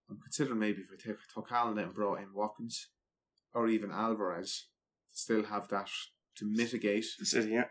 [0.09, 2.89] I'm considering maybe if I take took out and brought in Watkins
[3.53, 4.67] or even Alvarez,
[5.11, 5.89] still have that
[6.37, 7.65] to mitigate The City, yeah.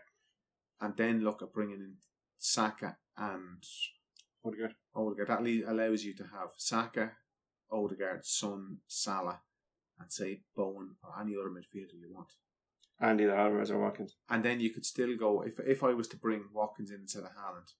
[0.78, 1.94] and then look at bringing in
[2.36, 3.62] Saka and
[4.44, 4.74] Odegaard.
[4.94, 5.28] Odegaard.
[5.28, 7.12] That le- allows you to have Saka,
[7.70, 9.40] Odegaard, Son, Salah,
[9.98, 12.28] and say Bowen or any other midfielder you want.
[12.98, 14.16] And either Alvarez or Watkins.
[14.28, 17.22] And then you could still go if if I was to bring Watkins in instead
[17.22, 17.72] of Haaland,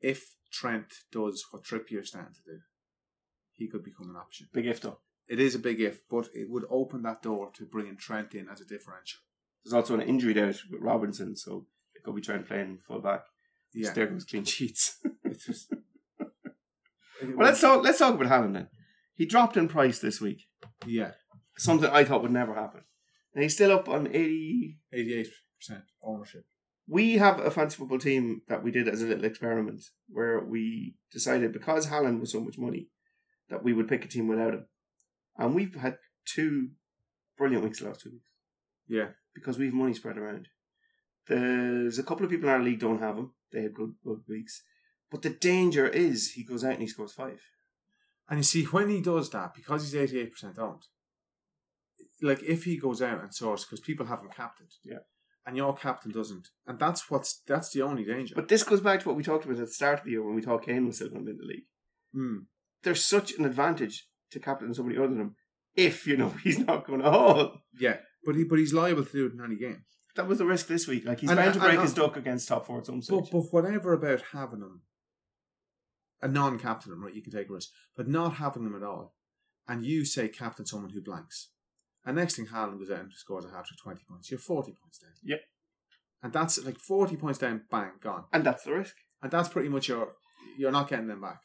[0.00, 2.58] if Trent does what Trippier's starting to do,
[3.52, 4.48] he could become an option.
[4.52, 4.98] Big if though.
[5.28, 8.48] It is a big if, but it would open that door to bringing Trent in
[8.48, 9.20] as a differential.
[9.64, 12.78] There's also an injury doubt with Robinson, so it could be trying to play in
[12.78, 13.24] full back.
[13.74, 14.98] Yeah, There goes clean sheets.
[15.24, 15.72] it's just.
[17.22, 17.82] well, let's talk.
[17.84, 18.68] Let's talk about Haaland then.
[19.14, 20.42] He dropped in price this week.
[20.86, 21.12] Yeah,
[21.56, 22.82] Something I thought would never happen.
[23.34, 24.78] And he's still up on eighty.
[24.92, 26.44] eighty-eight percent ownership.
[26.88, 30.94] We have a fancy football team that we did as a little experiment where we
[31.12, 32.88] decided because Haaland was so much money
[33.50, 34.66] that we would pick a team without him,
[35.36, 36.70] and we've had two
[37.38, 38.28] brilliant weeks the last two weeks
[38.88, 40.48] Yeah, because we've money spread around.
[41.28, 43.32] There's a couple of people in our league don't have him.
[43.52, 44.62] They had good good weeks,
[45.16, 47.40] but the danger is he goes out and he scores five.
[48.28, 50.82] And you see, when he does that, because he's eighty-eight percent owned,
[52.22, 54.98] like if he goes out and scores, because people have him captained, Yeah.
[55.46, 58.34] and your captain doesn't, and that's what's that's the only danger.
[58.34, 60.24] But this goes back to what we talked about at the start of the year
[60.24, 61.64] when we thought Kane was still going to be in the league.
[62.14, 62.36] Hmm.
[62.82, 65.36] There's such an advantage to captain somebody other than him
[65.74, 67.58] if you know he's not going to haul.
[67.78, 69.84] yeah, but he but he's liable to do it in any game.
[70.16, 71.04] That was the risk this week.
[71.04, 73.18] Like he's And- bound to break and- his duck against top four at some stage.
[73.20, 74.80] But but whatever about having him,
[76.26, 77.14] a non-captain him, right?
[77.14, 79.14] You can take a risk, but not having them at all,
[79.68, 81.50] and you say captain someone who blanks,
[82.04, 84.30] and next thing Haaland goes out and scores a hat trick, twenty points.
[84.30, 85.12] You're forty points down.
[85.22, 85.40] Yep.
[86.22, 88.96] and that's like forty points down, bang, gone, And that's the risk.
[89.22, 90.12] and that's pretty much your.
[90.58, 91.40] You're not getting them back.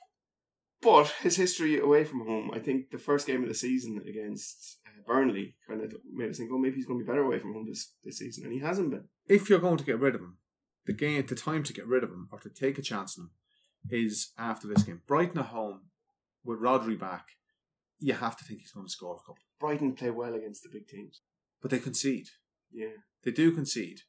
[0.81, 4.79] But his history away from home, I think the first game of the season against
[4.87, 7.37] uh, Burnley kind of made us think, oh, maybe he's going to be better away
[7.37, 9.05] from home this, this season, and he hasn't been.
[9.27, 10.37] If you're going to get rid of him,
[10.87, 13.25] the game, the time to get rid of him or to take a chance on
[13.25, 13.31] him
[13.89, 15.01] is after this game.
[15.07, 15.81] Brighton at home
[16.43, 17.25] with Rodri back,
[17.99, 20.69] you have to think he's going to score a couple, Brighton play well against the
[20.71, 21.21] big teams.
[21.61, 22.27] but they concede.
[22.71, 22.97] Yeah.
[23.23, 23.99] They do concede,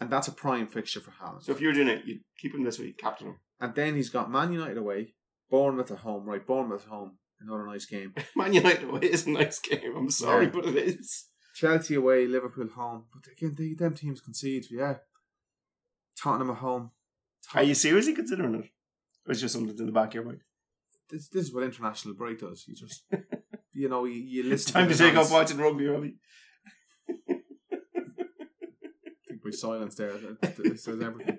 [0.00, 1.42] and that's a prime fixture for Haaland.
[1.42, 3.36] So if you're doing it, you keep him this week, captain him.
[3.60, 5.14] And then he's got Man United away,
[5.50, 6.46] Bournemouth at home, right?
[6.46, 8.14] Bournemouth at home, another nice game.
[8.36, 9.94] Man United away is a nice game.
[9.96, 10.52] I'm sorry, Yeah.
[10.54, 11.26] but it is.
[11.54, 13.04] Chelsea away, Liverpool home.
[13.12, 14.94] But again, they, them teams concede, yeah.
[16.16, 16.92] Tottenham at home.
[17.54, 18.70] Are you seriously considering it?
[19.26, 20.40] Or is just something in the back of your mind?
[21.10, 22.64] This, this is what international break does.
[22.66, 23.04] You just,
[23.72, 24.72] you know, you, you listen.
[24.72, 26.16] Time to the take off watching rugby, Robbie.
[27.08, 27.34] I
[29.28, 31.38] think by silence there, that, that says everything.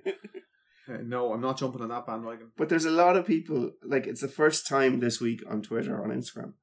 [0.90, 2.52] Uh, no, I'm not jumping on that bandwagon.
[2.58, 6.04] But there's a lot of people, like, it's the first time this week on Twitter,
[6.04, 6.54] on Instagram,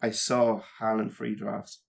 [0.00, 1.82] I saw Haaland free drafts.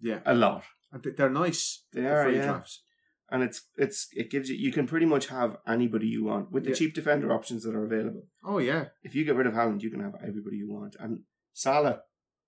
[0.00, 0.64] Yeah, A lot.
[0.92, 1.84] they're nice.
[1.92, 2.44] They the are, free yeah.
[2.44, 2.82] drafts.
[3.30, 6.64] And it's it's it gives you you can pretty much have anybody you want with
[6.64, 6.76] the Yeah.
[6.76, 8.26] cheap defender options that are available.
[8.42, 10.96] Oh yeah, If you get rid of Haaland, you can have everybody you want.
[10.98, 12.02] And Salah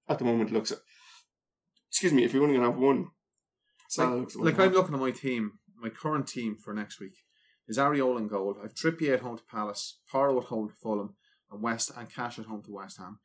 [0.09, 0.73] at the moment looks
[1.91, 3.09] excuse me, if you're only gonna have one,
[3.89, 7.15] Salah like, looks like I'm looking at my team, my current team for next week
[7.69, 8.57] is Areola in goal.
[8.63, 11.15] I've Trippier at home to Palace, Porro at home to Fulham,
[11.51, 13.19] and West and Cash at home to West Ham.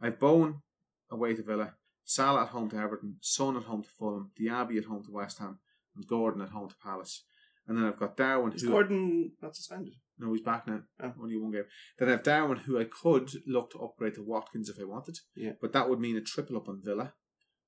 [0.00, 0.62] I've Bowen
[1.10, 4.84] away to Villa, Salah at home to Everton, Son at home to Fulham, Diaby at
[4.84, 5.58] home to West Ham,
[5.94, 7.24] and Gordon at home to Palace.
[7.66, 8.52] And then I've got Darwin.
[8.52, 9.94] Is who- Gordon not suspended?
[10.18, 10.82] No, he's back now.
[11.02, 11.12] Oh.
[11.20, 11.64] Only one game.
[11.98, 15.18] Then I have Darwin, who I could look to upgrade to Watkins if I wanted.
[15.34, 15.52] Yeah.
[15.60, 17.14] But that would mean a triple up on Villa.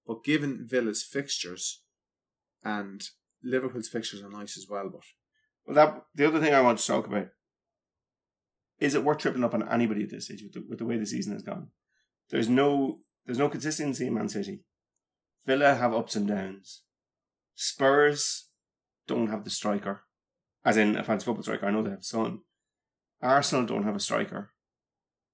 [0.06, 1.82] But given Villa's fixtures,
[2.62, 3.02] and
[3.42, 5.02] Liverpool's fixtures are nice as well, but
[5.66, 7.28] Well that the other thing I want to talk about
[8.78, 10.98] is it worth tripping up on anybody at this stage with the, with the way
[10.98, 11.68] the season has gone?
[12.30, 14.64] There's no there's no consistency in Man City.
[15.46, 16.82] Villa have ups and downs.
[17.56, 18.48] Spurs
[19.08, 20.02] don't have the striker,
[20.64, 21.66] as in a fancy football striker.
[21.66, 22.40] I know they have Son.
[23.22, 24.50] Arsenal don't have a striker.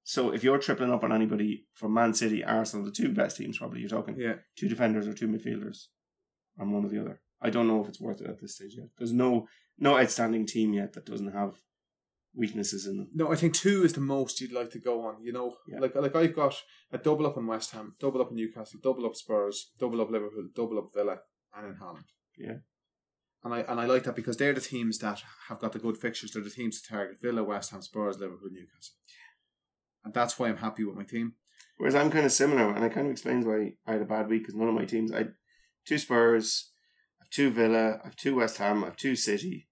[0.05, 3.59] So if you're tripling up on anybody from Man City, Arsenal, the two best teams
[3.59, 4.35] probably, you're talking yeah.
[4.57, 5.87] two defenders or two midfielders,
[6.59, 7.21] and one or the other.
[7.41, 8.87] I don't know if it's worth it at this stage yet.
[8.99, 11.55] There's no no outstanding team yet that doesn't have
[12.35, 13.09] weaknesses in them.
[13.13, 15.23] No, I think two is the most you'd like to go on.
[15.23, 15.81] You know, Yeah.
[15.81, 16.55] like like I've got
[16.93, 20.11] a double up on West Ham, double up on Newcastle, double up Spurs, double up
[20.11, 21.19] Liverpool, double up Villa,
[21.57, 22.05] and in Haaland.
[22.37, 22.59] Yeah.
[23.45, 25.99] And I and I like that because they're the teams that have got the good
[25.99, 26.31] fixtures.
[26.31, 28.95] They're the teams to target: Villa, West Ham, Spurs, Liverpool, Newcastle.
[30.05, 31.35] And that's why I'm happy with my team.
[31.77, 34.29] Whereas I'm kind of similar, and it kind of explains why I had a bad
[34.29, 35.13] week because none of my teams.
[35.13, 35.35] I had
[35.87, 36.71] two Spurs,
[37.21, 39.69] I have two Villa, I have two West Ham, I have two City,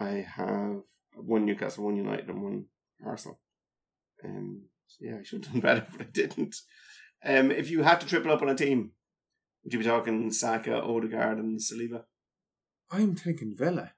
[0.00, 0.82] I have
[1.14, 2.64] one Newcastle, one United, and one
[3.04, 3.38] Arsenal.
[4.24, 6.56] Um, so yeah, I should have done better, but I didn't.
[7.24, 8.92] Um, if you had to triple up on a team,
[9.66, 12.04] would you be talking Saka, Odegaard, and Saliba?
[12.88, 13.94] I'm thinking Villa,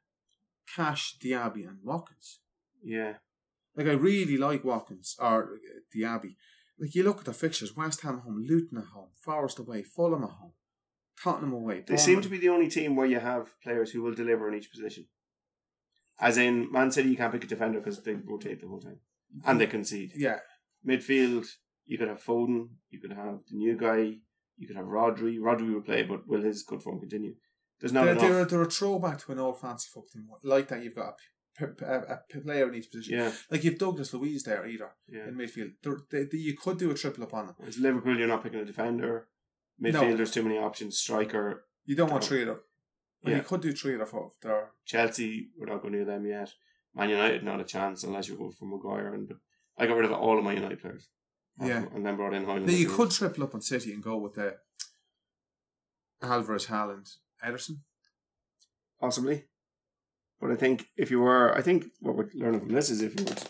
[0.75, 2.41] Cash, Diaby, and Watkins.
[2.83, 3.17] Yeah,
[3.77, 6.37] Like I really like Watkins or uh, Diaby.
[6.81, 10.25] Like you look at the fixtures: West Ham home, Luton at home, Forest away, Fulham
[10.25, 10.53] at home,
[11.23, 11.85] Tottenham away.
[11.87, 14.55] They seem to be the only team where you have players who will deliver in
[14.55, 15.05] each position.
[16.19, 19.01] As in Man City, you can't pick a defender because they rotate the whole time
[19.45, 20.13] and they concede.
[20.17, 20.39] Yeah,
[20.87, 21.47] Midfield,
[21.85, 24.15] you could have Foden, you could have the new guy,
[24.59, 25.39] you could have Rodri.
[25.39, 27.35] Rodri will play, but will his good form continue?
[27.81, 28.23] There's not they're, enough.
[28.23, 30.83] they're, they're a throwback to an old fancy football team like that.
[30.83, 31.15] You've got
[31.61, 33.19] a player in each position.
[33.19, 35.29] yeah, Like you've Douglas Luiz there either yeah.
[35.29, 35.73] in midfield.
[36.11, 37.57] They, they, you could do a triple up on them.
[37.81, 39.29] Liverpool, you're not picking a defender.
[39.79, 39.91] No.
[39.91, 40.99] Midfield, there's too many options.
[40.99, 42.29] Striker, You don't want No.
[42.29, 42.61] three of them.
[43.25, 43.37] Yeah.
[43.37, 44.31] you could do three of them.
[44.43, 44.71] There.
[44.85, 46.53] Chelsea, we're not going near them yet.
[46.95, 49.15] Man United, not a chance unless you go for Maguire.
[49.15, 49.39] And but
[49.77, 51.09] I got rid of all of my United players.
[51.61, 51.85] Yeah.
[51.95, 52.67] and then brought in Hojlund.
[52.67, 54.57] Now you could triple up on City and go with the
[56.23, 57.09] Alvarez, Haaland,
[57.45, 57.79] Ederson.
[59.01, 59.45] possibly.
[60.41, 63.19] But I think if you were, I think what we're learning from this is if
[63.19, 63.49] you were to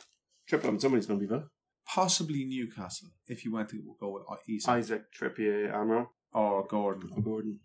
[0.48, 1.44] triple on somebody's going to be Villa.
[1.86, 7.10] Possibly Newcastle if you went to go with uh, Isak Isaac, Trippier, Amro, or Gordon.
[7.14, 7.60] or Gordon,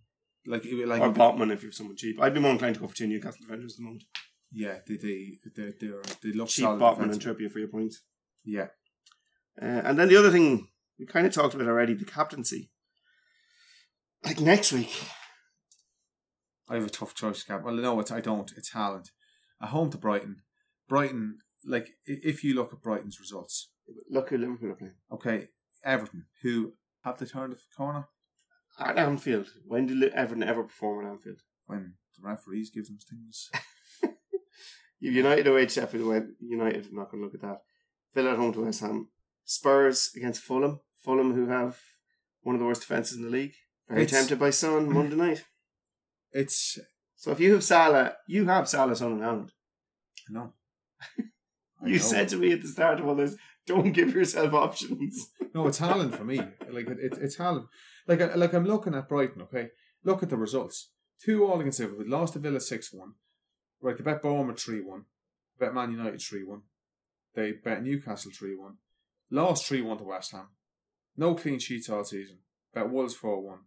[0.46, 2.22] Like, it- like or Botman if you're someone cheap.
[2.22, 4.04] I'd be more inclined to go for two Newcastle defenders at the moment.
[4.52, 6.66] yeah, they they they they they look Cheap.
[6.66, 7.22] Botman and.
[7.22, 8.02] Trippier for your points.
[8.46, 8.68] Yeah,
[9.62, 10.68] Uh, and then the other thing
[11.00, 12.72] we kind of talked about already, the captaincy.
[14.24, 15.04] Like next week,
[16.70, 17.63] I have a tough choice, Cap.
[17.63, 18.52] Well, no, it's I don't.
[18.56, 19.10] It's Haaland.
[19.62, 20.38] At home to Brighton.
[20.88, 23.70] Brighton, like if you look at Brighton's results,
[24.10, 24.96] look who Liverpool are playing.
[25.12, 25.48] okay,
[25.84, 28.08] Everton, who have they turned the corner
[28.80, 31.42] At Anfield, when did Everton ever perform at Anfield?
[31.66, 33.50] when the referees give them things.
[35.00, 36.22] United away to Sheffield away.
[36.39, 37.62] United, I'm not going to look at that.
[38.13, 39.10] Villa at home to West Ham.
[39.54, 40.80] Spurs against Fulham.
[41.04, 41.80] Fulham, who have
[42.42, 43.54] one of the worst defences in the league.
[43.89, 45.44] Very It's- tempted by Son Monday night.
[46.32, 46.80] It's
[47.16, 49.50] So if you have Salah, you have Salah, Son, and Haaland.
[50.30, 50.54] no.
[51.86, 52.02] You know.
[52.02, 53.36] said to me at the start of all this,
[53.68, 55.28] don't give yourself options.
[55.54, 56.38] No, it's Haaland for me.
[56.38, 57.66] Like it, it, it's Haaland.
[58.08, 59.42] Like I- like I'm looking at Brighton.
[59.42, 59.68] Okay,
[60.04, 60.92] look at the results.
[61.22, 62.06] Two all against Liverpool.
[62.08, 63.13] Lost to Villa six one.
[63.82, 65.04] Right, they bet Bournemouth three one.
[65.60, 66.62] Bet Man United three one.
[67.36, 68.76] They bet Newcastle three one.
[69.32, 70.48] Lost three one to West Ham.
[71.18, 72.40] No clean sheets all season.
[72.74, 73.60] Bet Wolves four one.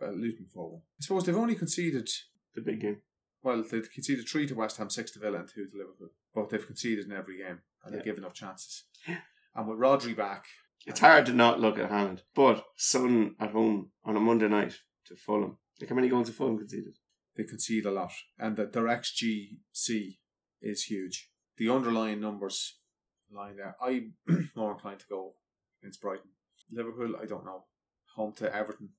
[0.00, 0.80] Bet Luton four one.
[0.98, 2.08] I suppose they've only conceded.
[2.54, 2.98] The big game.
[3.42, 6.10] Well, they've conceded three to West Ham, six to Villa, and two to Liverpool.
[6.34, 7.96] But they've conceded in every game, and Yeah.
[7.96, 8.84] they've given up chances.
[9.54, 10.46] And with Rodri back,
[10.86, 12.22] It's hard to not look at Haaland.
[12.34, 15.58] But Son at home on a Monday night to Fulham.
[15.80, 16.98] Like how many goals have Fulham conceded?
[17.34, 20.18] they concede a lot, and that their XGC
[20.60, 21.30] is huge.
[21.56, 22.78] The underlying numbers
[23.34, 23.76] lying there.
[23.82, 24.14] I'm
[24.56, 25.34] more inclined to go
[25.82, 26.30] against Brighton.
[26.70, 27.64] Liverpool, I don't know.
[28.16, 28.90] Home to Everton.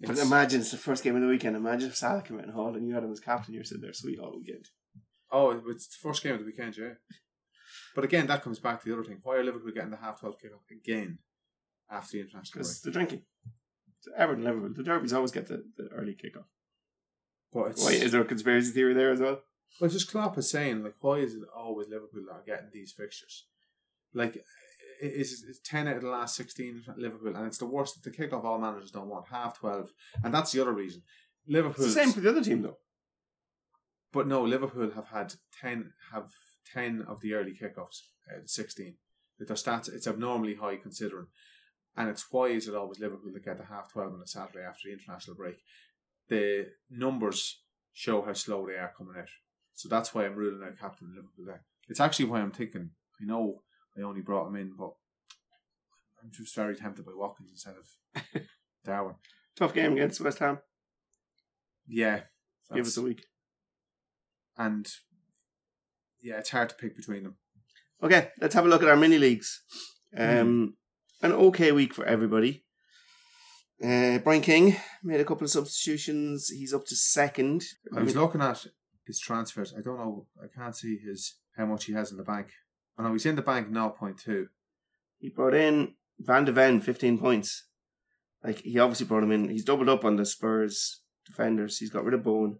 [0.00, 1.56] But imagine it's the first game of the weekend.
[1.56, 3.54] Imagine if Salah came out in Hall and you had him as captain.
[3.54, 4.68] You're sitting there sweet all weekend.
[5.30, 6.94] oh, it's the first game of the weekend, yeah.
[7.94, 9.18] But again, that comes back to the other thing.
[9.22, 11.18] Why are Liverpool getting the half twelve kickoff again
[11.90, 12.64] after the international break?
[12.64, 13.22] Because they're drinking.
[14.00, 14.70] So Everton, Liverpool.
[14.76, 16.44] The derbies always get the, the early kickoff.
[17.52, 19.40] But it's Why is there a conspiracy theory there as well?
[19.80, 22.92] Well, just Klopp is saying, like, why is it always Liverpool that are getting these
[22.92, 23.46] fixtures?
[24.12, 24.44] Like,
[25.00, 28.16] is it's 10 out of the last 16 Liverpool, and it's the worst that the
[28.16, 29.90] kick-off all managers don't want, half 12.
[30.22, 31.02] And that's the other reason.
[31.44, 31.86] It's Liverpool.
[31.86, 32.78] the same for the other team though.
[34.12, 36.30] But no, Liverpool have had 10, have
[36.72, 38.94] 10 of the early kickoffs out of 16.
[39.40, 41.26] Like, their stats, it's abnormally high considering.
[41.96, 44.64] And it's why is it always Liverpool that get the half 12 on a Saturday
[44.64, 45.56] after the international break?
[46.28, 47.60] The numbers
[47.92, 49.28] show how slow they are coming out.
[49.74, 51.62] So that's why I'm ruling out captain Liverpool there.
[51.88, 53.62] It's actually why I'm thinking, I know
[53.98, 54.92] I only brought him in, but
[56.22, 58.42] I'm just very tempted by Watkins instead of
[58.84, 59.16] Darwin.
[59.56, 60.58] Tough game against West Ham.
[61.86, 62.20] Yeah.
[62.72, 63.22] Give us a week.
[64.56, 64.86] and
[66.22, 67.36] yeah, it's hard to pick between them.
[68.02, 69.62] Okay, let's have a look at our mini leagues.
[70.16, 70.74] Um,
[71.22, 72.64] An okay week for everybody.
[73.84, 76.48] Uh, Brian King made a couple of substitutions.
[76.48, 77.62] He's up to second.
[77.94, 78.64] I was looking at
[79.06, 79.74] his transfers.
[79.76, 80.26] I don't know.
[80.42, 82.48] I can't see his how much he has in the bank.
[82.98, 84.46] I know he's in the bank 0.2.
[85.18, 87.66] He brought in Van de Ven, 15 points.
[88.42, 89.48] Like, he obviously brought him in.
[89.48, 91.78] He's doubled up on the Spurs defenders.
[91.78, 92.58] He's got rid of Bone.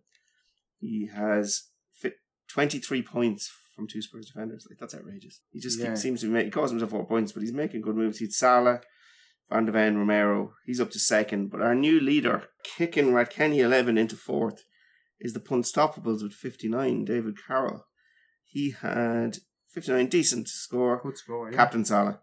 [0.80, 2.12] He has fi
[2.48, 4.66] 23 points from two Spurs defenders.
[4.68, 5.40] Like, that's outrageous.
[5.50, 5.90] He just Yeah.
[5.90, 8.18] keeps, seems to be making, he calls himself four points, but he's making good moves.
[8.18, 8.80] He's Salah,
[9.50, 10.54] Van de Ven, Romero.
[10.64, 11.48] He's up to second.
[11.50, 14.64] But our new leader, kicking Radkenny 11 into fourth,
[15.20, 17.87] is the Punstoppables with 59, David Carroll.
[18.44, 19.38] He had
[19.70, 21.00] 59, decent score.
[21.03, 21.50] Good score.
[21.50, 21.57] Yeah.
[21.57, 22.20] Captain Salah.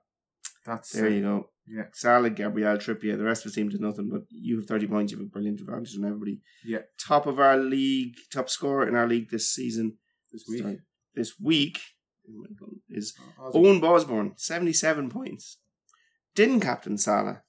[0.65, 1.49] That's There you go.
[1.67, 1.85] Yeah.
[1.93, 3.17] Salah, Gabriel, Trippier.
[3.17, 5.11] The rest of the team did nothing, but you have 30 points.
[5.11, 6.41] You have a brilliant advantage on everybody.
[6.65, 6.79] Yeah.
[6.97, 9.97] Top of our league, top scorer in our league this season,
[10.31, 10.61] this week.
[10.61, 10.79] sorry,
[11.15, 11.79] this week,
[12.29, 12.45] oh
[12.89, 13.55] is oh, Ozzy.
[13.55, 15.57] Owen Bosborne, 77 points.
[16.35, 17.43] Didn't captain Salah.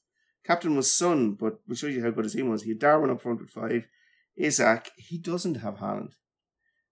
[0.45, 2.63] Captain was Son, but we'll show you how good his team was.
[2.63, 3.87] He had Darwin up front with five.
[4.37, 6.13] Isak, he doesn't have Haaland.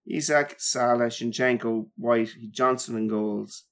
[0.05, 3.65] Isak, Salah, Zinchenko, White, Johnson and goals.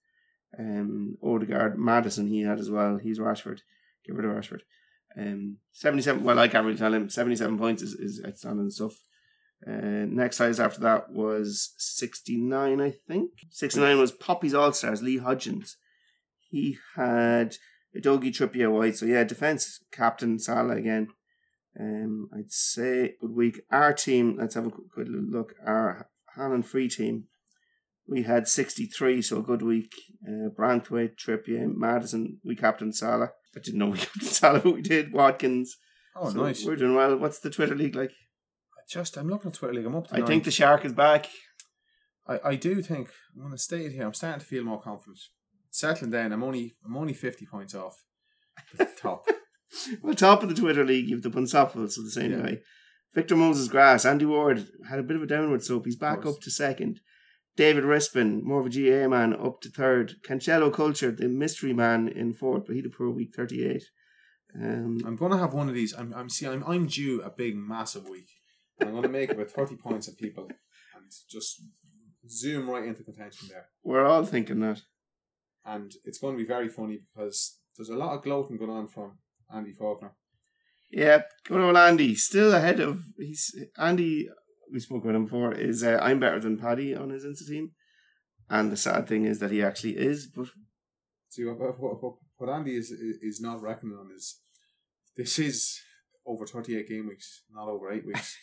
[0.58, 2.98] Um, Odegaard, Maddison he had as well.
[2.98, 3.60] He's Rashford.
[4.06, 4.62] Get rid of Rashford.
[5.18, 7.10] Um, 77, well, I can't really tell him.
[7.10, 8.94] 77 points is, is outstanding stuff.
[9.68, 13.32] Uh, next highest after that was 69, I think.
[13.52, 15.74] 69 was Poppy's All Stars, Lee Hodgins.
[16.50, 17.58] He had
[17.96, 18.98] Dogi Trippier White.
[18.98, 21.10] So, yeah, defence captain Salah again.
[21.80, 23.62] Um, I'd say good week.
[23.72, 25.54] Our team, let's have a quick, quick look.
[25.66, 27.26] Our Haaland free team,
[28.08, 29.94] we had 63, so a good week.
[30.28, 33.32] Uh, Branthwaite, Trippier, Maddison, we captain Salah.
[33.56, 35.12] I didn't know we captain Salah, but we did.
[35.14, 35.78] Watkins.
[36.16, 36.66] Oh, So nice.
[36.66, 37.18] We're doing well.
[37.18, 38.12] What's the Twitter league like?
[38.12, 39.86] I just I'm looking at Twitter League.
[39.86, 40.16] I'm up to.
[40.16, 40.28] I nine.
[40.28, 41.28] think the Shark is back.
[42.28, 44.06] I, I do think I'm going to stay here.
[44.06, 45.20] I'm starting to feel more confident.
[45.72, 46.32] Settling down.
[46.32, 48.04] I'm only I'm only 50 points off
[48.76, 49.28] the top.
[50.02, 52.42] Well, top of the Twitter league, you have the Bunstoppable, so the same Yeah.
[52.42, 52.58] guy.
[53.14, 55.86] Victor Moses Grass, Andy Ward had a bit of a downward slope.
[55.86, 57.02] He's back up to second.
[57.56, 60.16] David Rispin, more of a GA man, up to third.
[60.24, 63.84] Cancelo Culture, the mystery man, in fourth, but he had a poor week, 38.
[64.56, 65.94] Um, I'm going to have one of these.
[65.94, 68.30] I'm I'm see I'm I'm due a big massive week.
[68.82, 70.46] I'm going to make about 30 points of people
[70.96, 71.62] and just
[72.30, 73.66] zoom right into contention there.
[73.84, 74.82] we're all thinking that.
[75.66, 78.88] And it's going to be very funny because there's a lot of gloating going on
[78.88, 79.18] from
[79.54, 80.14] Andy Faulkner.
[80.92, 84.28] Yeah, good old Andy, still ahead of he's Andy
[84.72, 87.72] we spoke about him before, is uh, I'm better than Paddy on his Insta team.
[88.50, 90.48] And the sad thing is that he actually is, but
[91.30, 94.40] See what, what, what, what Andy is is not reckoning on is
[95.16, 95.80] this is
[96.26, 98.36] over thirty eight game weeks, not over eight weeks.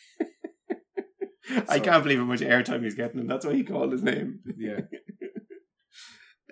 [1.68, 4.40] I can't believe how much airtime he's getting, and that's why he called his name.
[4.56, 4.80] Yeah.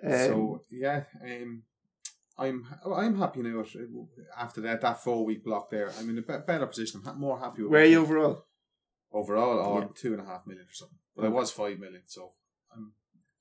[0.03, 1.63] Um, so yeah, um,
[2.37, 3.63] I'm I'm happy now
[4.37, 5.91] after that that four week block there.
[5.97, 7.01] I'm in a be- better position.
[7.05, 8.45] I'm more happy with where are you overall?
[9.11, 9.59] overall.
[9.59, 9.85] Oh, Yeah.
[9.85, 12.33] I'm two and a half million or something, but I was five million, so
[12.75, 12.93] I'm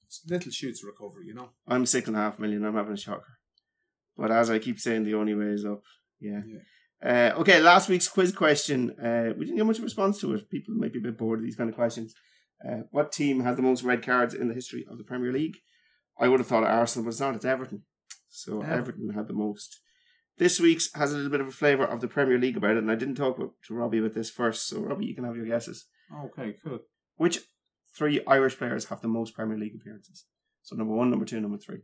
[0.07, 1.27] it's little shoots of recovery.
[1.27, 1.51] You know.
[1.67, 2.65] I'm six and a half million.
[2.65, 3.39] I'm having a shocker.
[4.17, 5.83] But as I keep saying, the only way is up.
[6.21, 6.43] Yeah.
[7.05, 8.93] Uh, okay, last week's quiz question.
[8.93, 10.49] Uh, we didn't get much response to it.
[10.49, 12.15] People might be a bit bored of these kind of questions.
[12.67, 15.57] Uh, what team has the most red cards in the history of the Premier League?
[16.19, 17.35] I would have thought Arsenal, but it's not.
[17.35, 17.83] It's Everton.
[18.35, 18.75] So Yeah.
[18.75, 19.81] Everton had the most.
[20.39, 22.79] This week's has a little bit of a flavour of the Premier League about it,
[22.79, 24.67] and I didn't talk about, to Robbie about this first.
[24.67, 25.87] So Robbie, you can have your guesses.
[26.27, 26.81] Okay, cool.
[27.17, 27.39] Which
[27.97, 30.25] three Irish players have the most Premier League appearances?
[30.63, 31.83] So number one, number two, number three.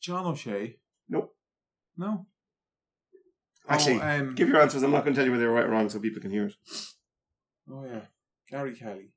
[0.00, 0.78] John O'Shea.
[1.08, 1.34] Nope.
[1.96, 2.26] No.
[3.68, 4.82] Actually, oh, um, Give your answers.
[4.82, 6.46] I'm not going to tell you whether they're right or wrong, so people can hear
[6.46, 6.54] it.
[7.70, 8.00] oh yeah,
[8.50, 9.10] Gary Kelly.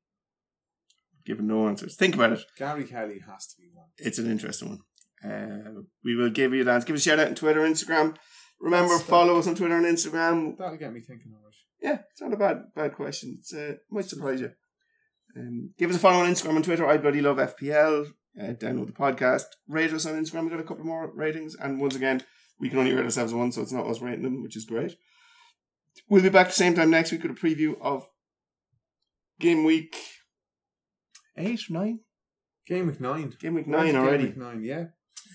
[1.25, 1.95] Giving no answers.
[1.97, 2.43] Think about it.
[2.57, 3.87] Gary Kelly has to be one.
[3.97, 4.79] It's an interesting one.
[5.23, 6.85] Uh, we will give you that.
[6.85, 8.15] Give us a shout out on Twitter, Instagram.
[8.59, 10.57] Remember, That's- follow us on Twitter and Instagram.
[10.57, 11.55] That'll get me thinking of it.
[11.85, 13.37] Yeah, it's not a bad bad question.
[13.39, 14.51] It's uh, might surprise you.
[15.35, 16.87] Um, give us a follow on Instagram and Twitter.
[16.87, 18.07] I bloody love FPL.
[18.39, 19.43] Uh, download the podcast.
[19.67, 20.45] Rate us on Instagram.
[20.45, 22.23] We got a couple more ratings, and once again,
[22.59, 24.95] we can only rate ourselves one, so it's not us rating them, which is great.
[26.09, 28.07] We'll be back the same time next week with a preview of
[29.39, 29.95] game week
[31.37, 31.99] eight, nine,
[32.67, 33.33] Game week nine.
[33.39, 34.17] game week nine already.
[34.25, 34.85] Game week nine, yeah.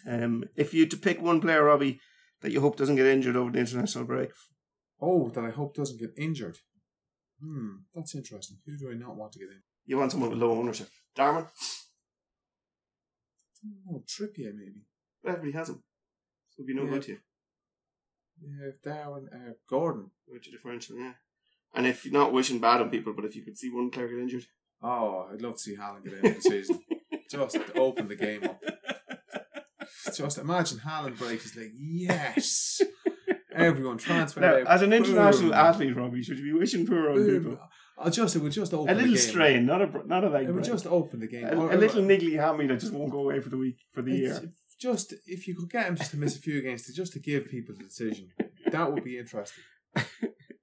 [0.09, 2.01] Um, if you had to pick one player, Robbie,
[2.41, 4.31] that you hope doesn't get injured over the international break,
[5.01, 6.59] Oh, that I hope doesn't get injured.
[7.43, 8.59] Hmm, that's interesting.
[8.67, 9.63] Who do I not want to get in?
[9.85, 10.89] you want someone with low ownership.
[11.17, 11.47] Darwin,
[13.91, 14.85] Oh, Trippier maybe.
[15.23, 15.83] But everybody has him.
[16.51, 16.91] So it'll be no Yeah.
[16.91, 17.19] good to you.
[18.45, 20.11] Yeah, Darwin, uh, Gordon.
[20.27, 21.15] Which a differential, yeah.
[21.75, 24.09] And if you're not wishing bad on people, but if you could see one player
[24.09, 24.47] get injured,
[24.85, 26.81] Oh, I'd love to see Haaland get in the season.
[27.31, 28.61] Just open the game up.
[30.17, 31.47] Just imagine Haaland breaks.
[31.47, 32.81] It's like yes,
[33.55, 34.41] everyone transfer.
[34.41, 35.59] now, as an international Boom.
[35.59, 37.59] athlete, Robbie, should you be wishing poor on people?
[37.99, 40.53] I'll just it would just open A little strain, not a not a leg It
[40.53, 41.45] would just open the game.
[41.45, 44.03] a, Or- a little niggly hammy that just won't go away for the week for
[44.03, 44.53] the year.
[44.81, 47.21] Just if you could get him just to miss a few games, to just to
[47.21, 48.31] give people the decision,
[48.73, 49.63] that would be interesting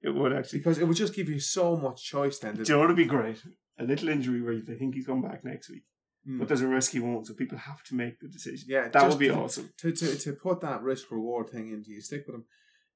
[0.02, 0.58] It would actually.
[0.58, 2.38] because it would just give you so much choice.
[2.38, 3.42] Then Do you know what would be great?
[3.78, 5.84] A little injury where they think he's coming back next week,
[6.30, 6.38] Mm.
[6.38, 8.66] but there's a risk he won't, so people have to make the decision.
[8.68, 9.70] yeah, That would be to, awesome.
[9.78, 12.44] to, to to put that risk reward thing into you, stick with him.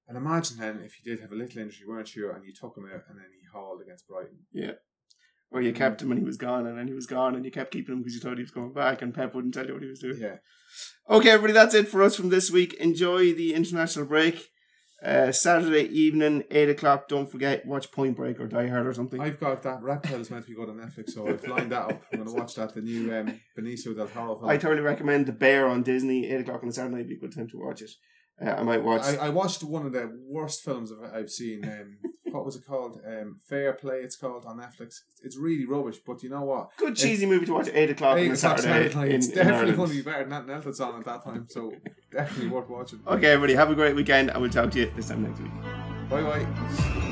[0.07, 2.53] And imagine then if you did have a little injury, you weren't sure, and you
[2.53, 4.39] took him out, and then he hauled against Brighton.
[5.51, 7.51] Where you kept him and he was gone, and then he was gone, and you
[7.51, 9.73] kept keeping him because you thought he was coming back, and Pep wouldn't tell you
[9.75, 10.19] what he was doing.
[10.21, 10.37] Yeah,
[11.09, 12.75] Okay, everybody, that's it for us from this week.
[12.75, 14.49] Enjoy the international break.
[15.03, 17.09] Uh, Saturday evening, 8 o'clock.
[17.09, 19.21] Don't forget, watch Point Break or Die Hard or something.
[19.21, 22.03] I've got that Reptile's meant to be good on Netflix, so I've lined that up.
[22.11, 24.49] I'm going to watch that, the new um, Benicio del Toro film.
[24.51, 26.31] I thoroughly recommend The Bear on Disney.
[26.31, 27.91] 8 o'clock on a Saturday would be a good time to watch it.
[28.41, 29.03] Uh, I might watch.
[29.03, 31.65] I, I watched one of the worst films I've, I've seen.
[31.65, 31.99] Um,
[32.33, 33.01] what was it called?
[33.07, 33.99] Um, Fair Play.
[33.99, 35.03] It's called on Netflix.
[35.23, 36.71] It's really rubbish, but you know what?
[36.77, 38.69] good cheesy movie to watch at 8 o'clock Eight on a Saturday.
[38.69, 39.77] Saturday night, in- it's in definitely Ireland.
[39.77, 41.47] going to be better than anything else that's on at that time.
[41.49, 41.73] So
[42.11, 43.01] definitely worth watching.
[43.07, 45.53] Okay, everybody, have a great weekend, and we'll talk to you this time next week.
[46.11, 47.04] Bye bye.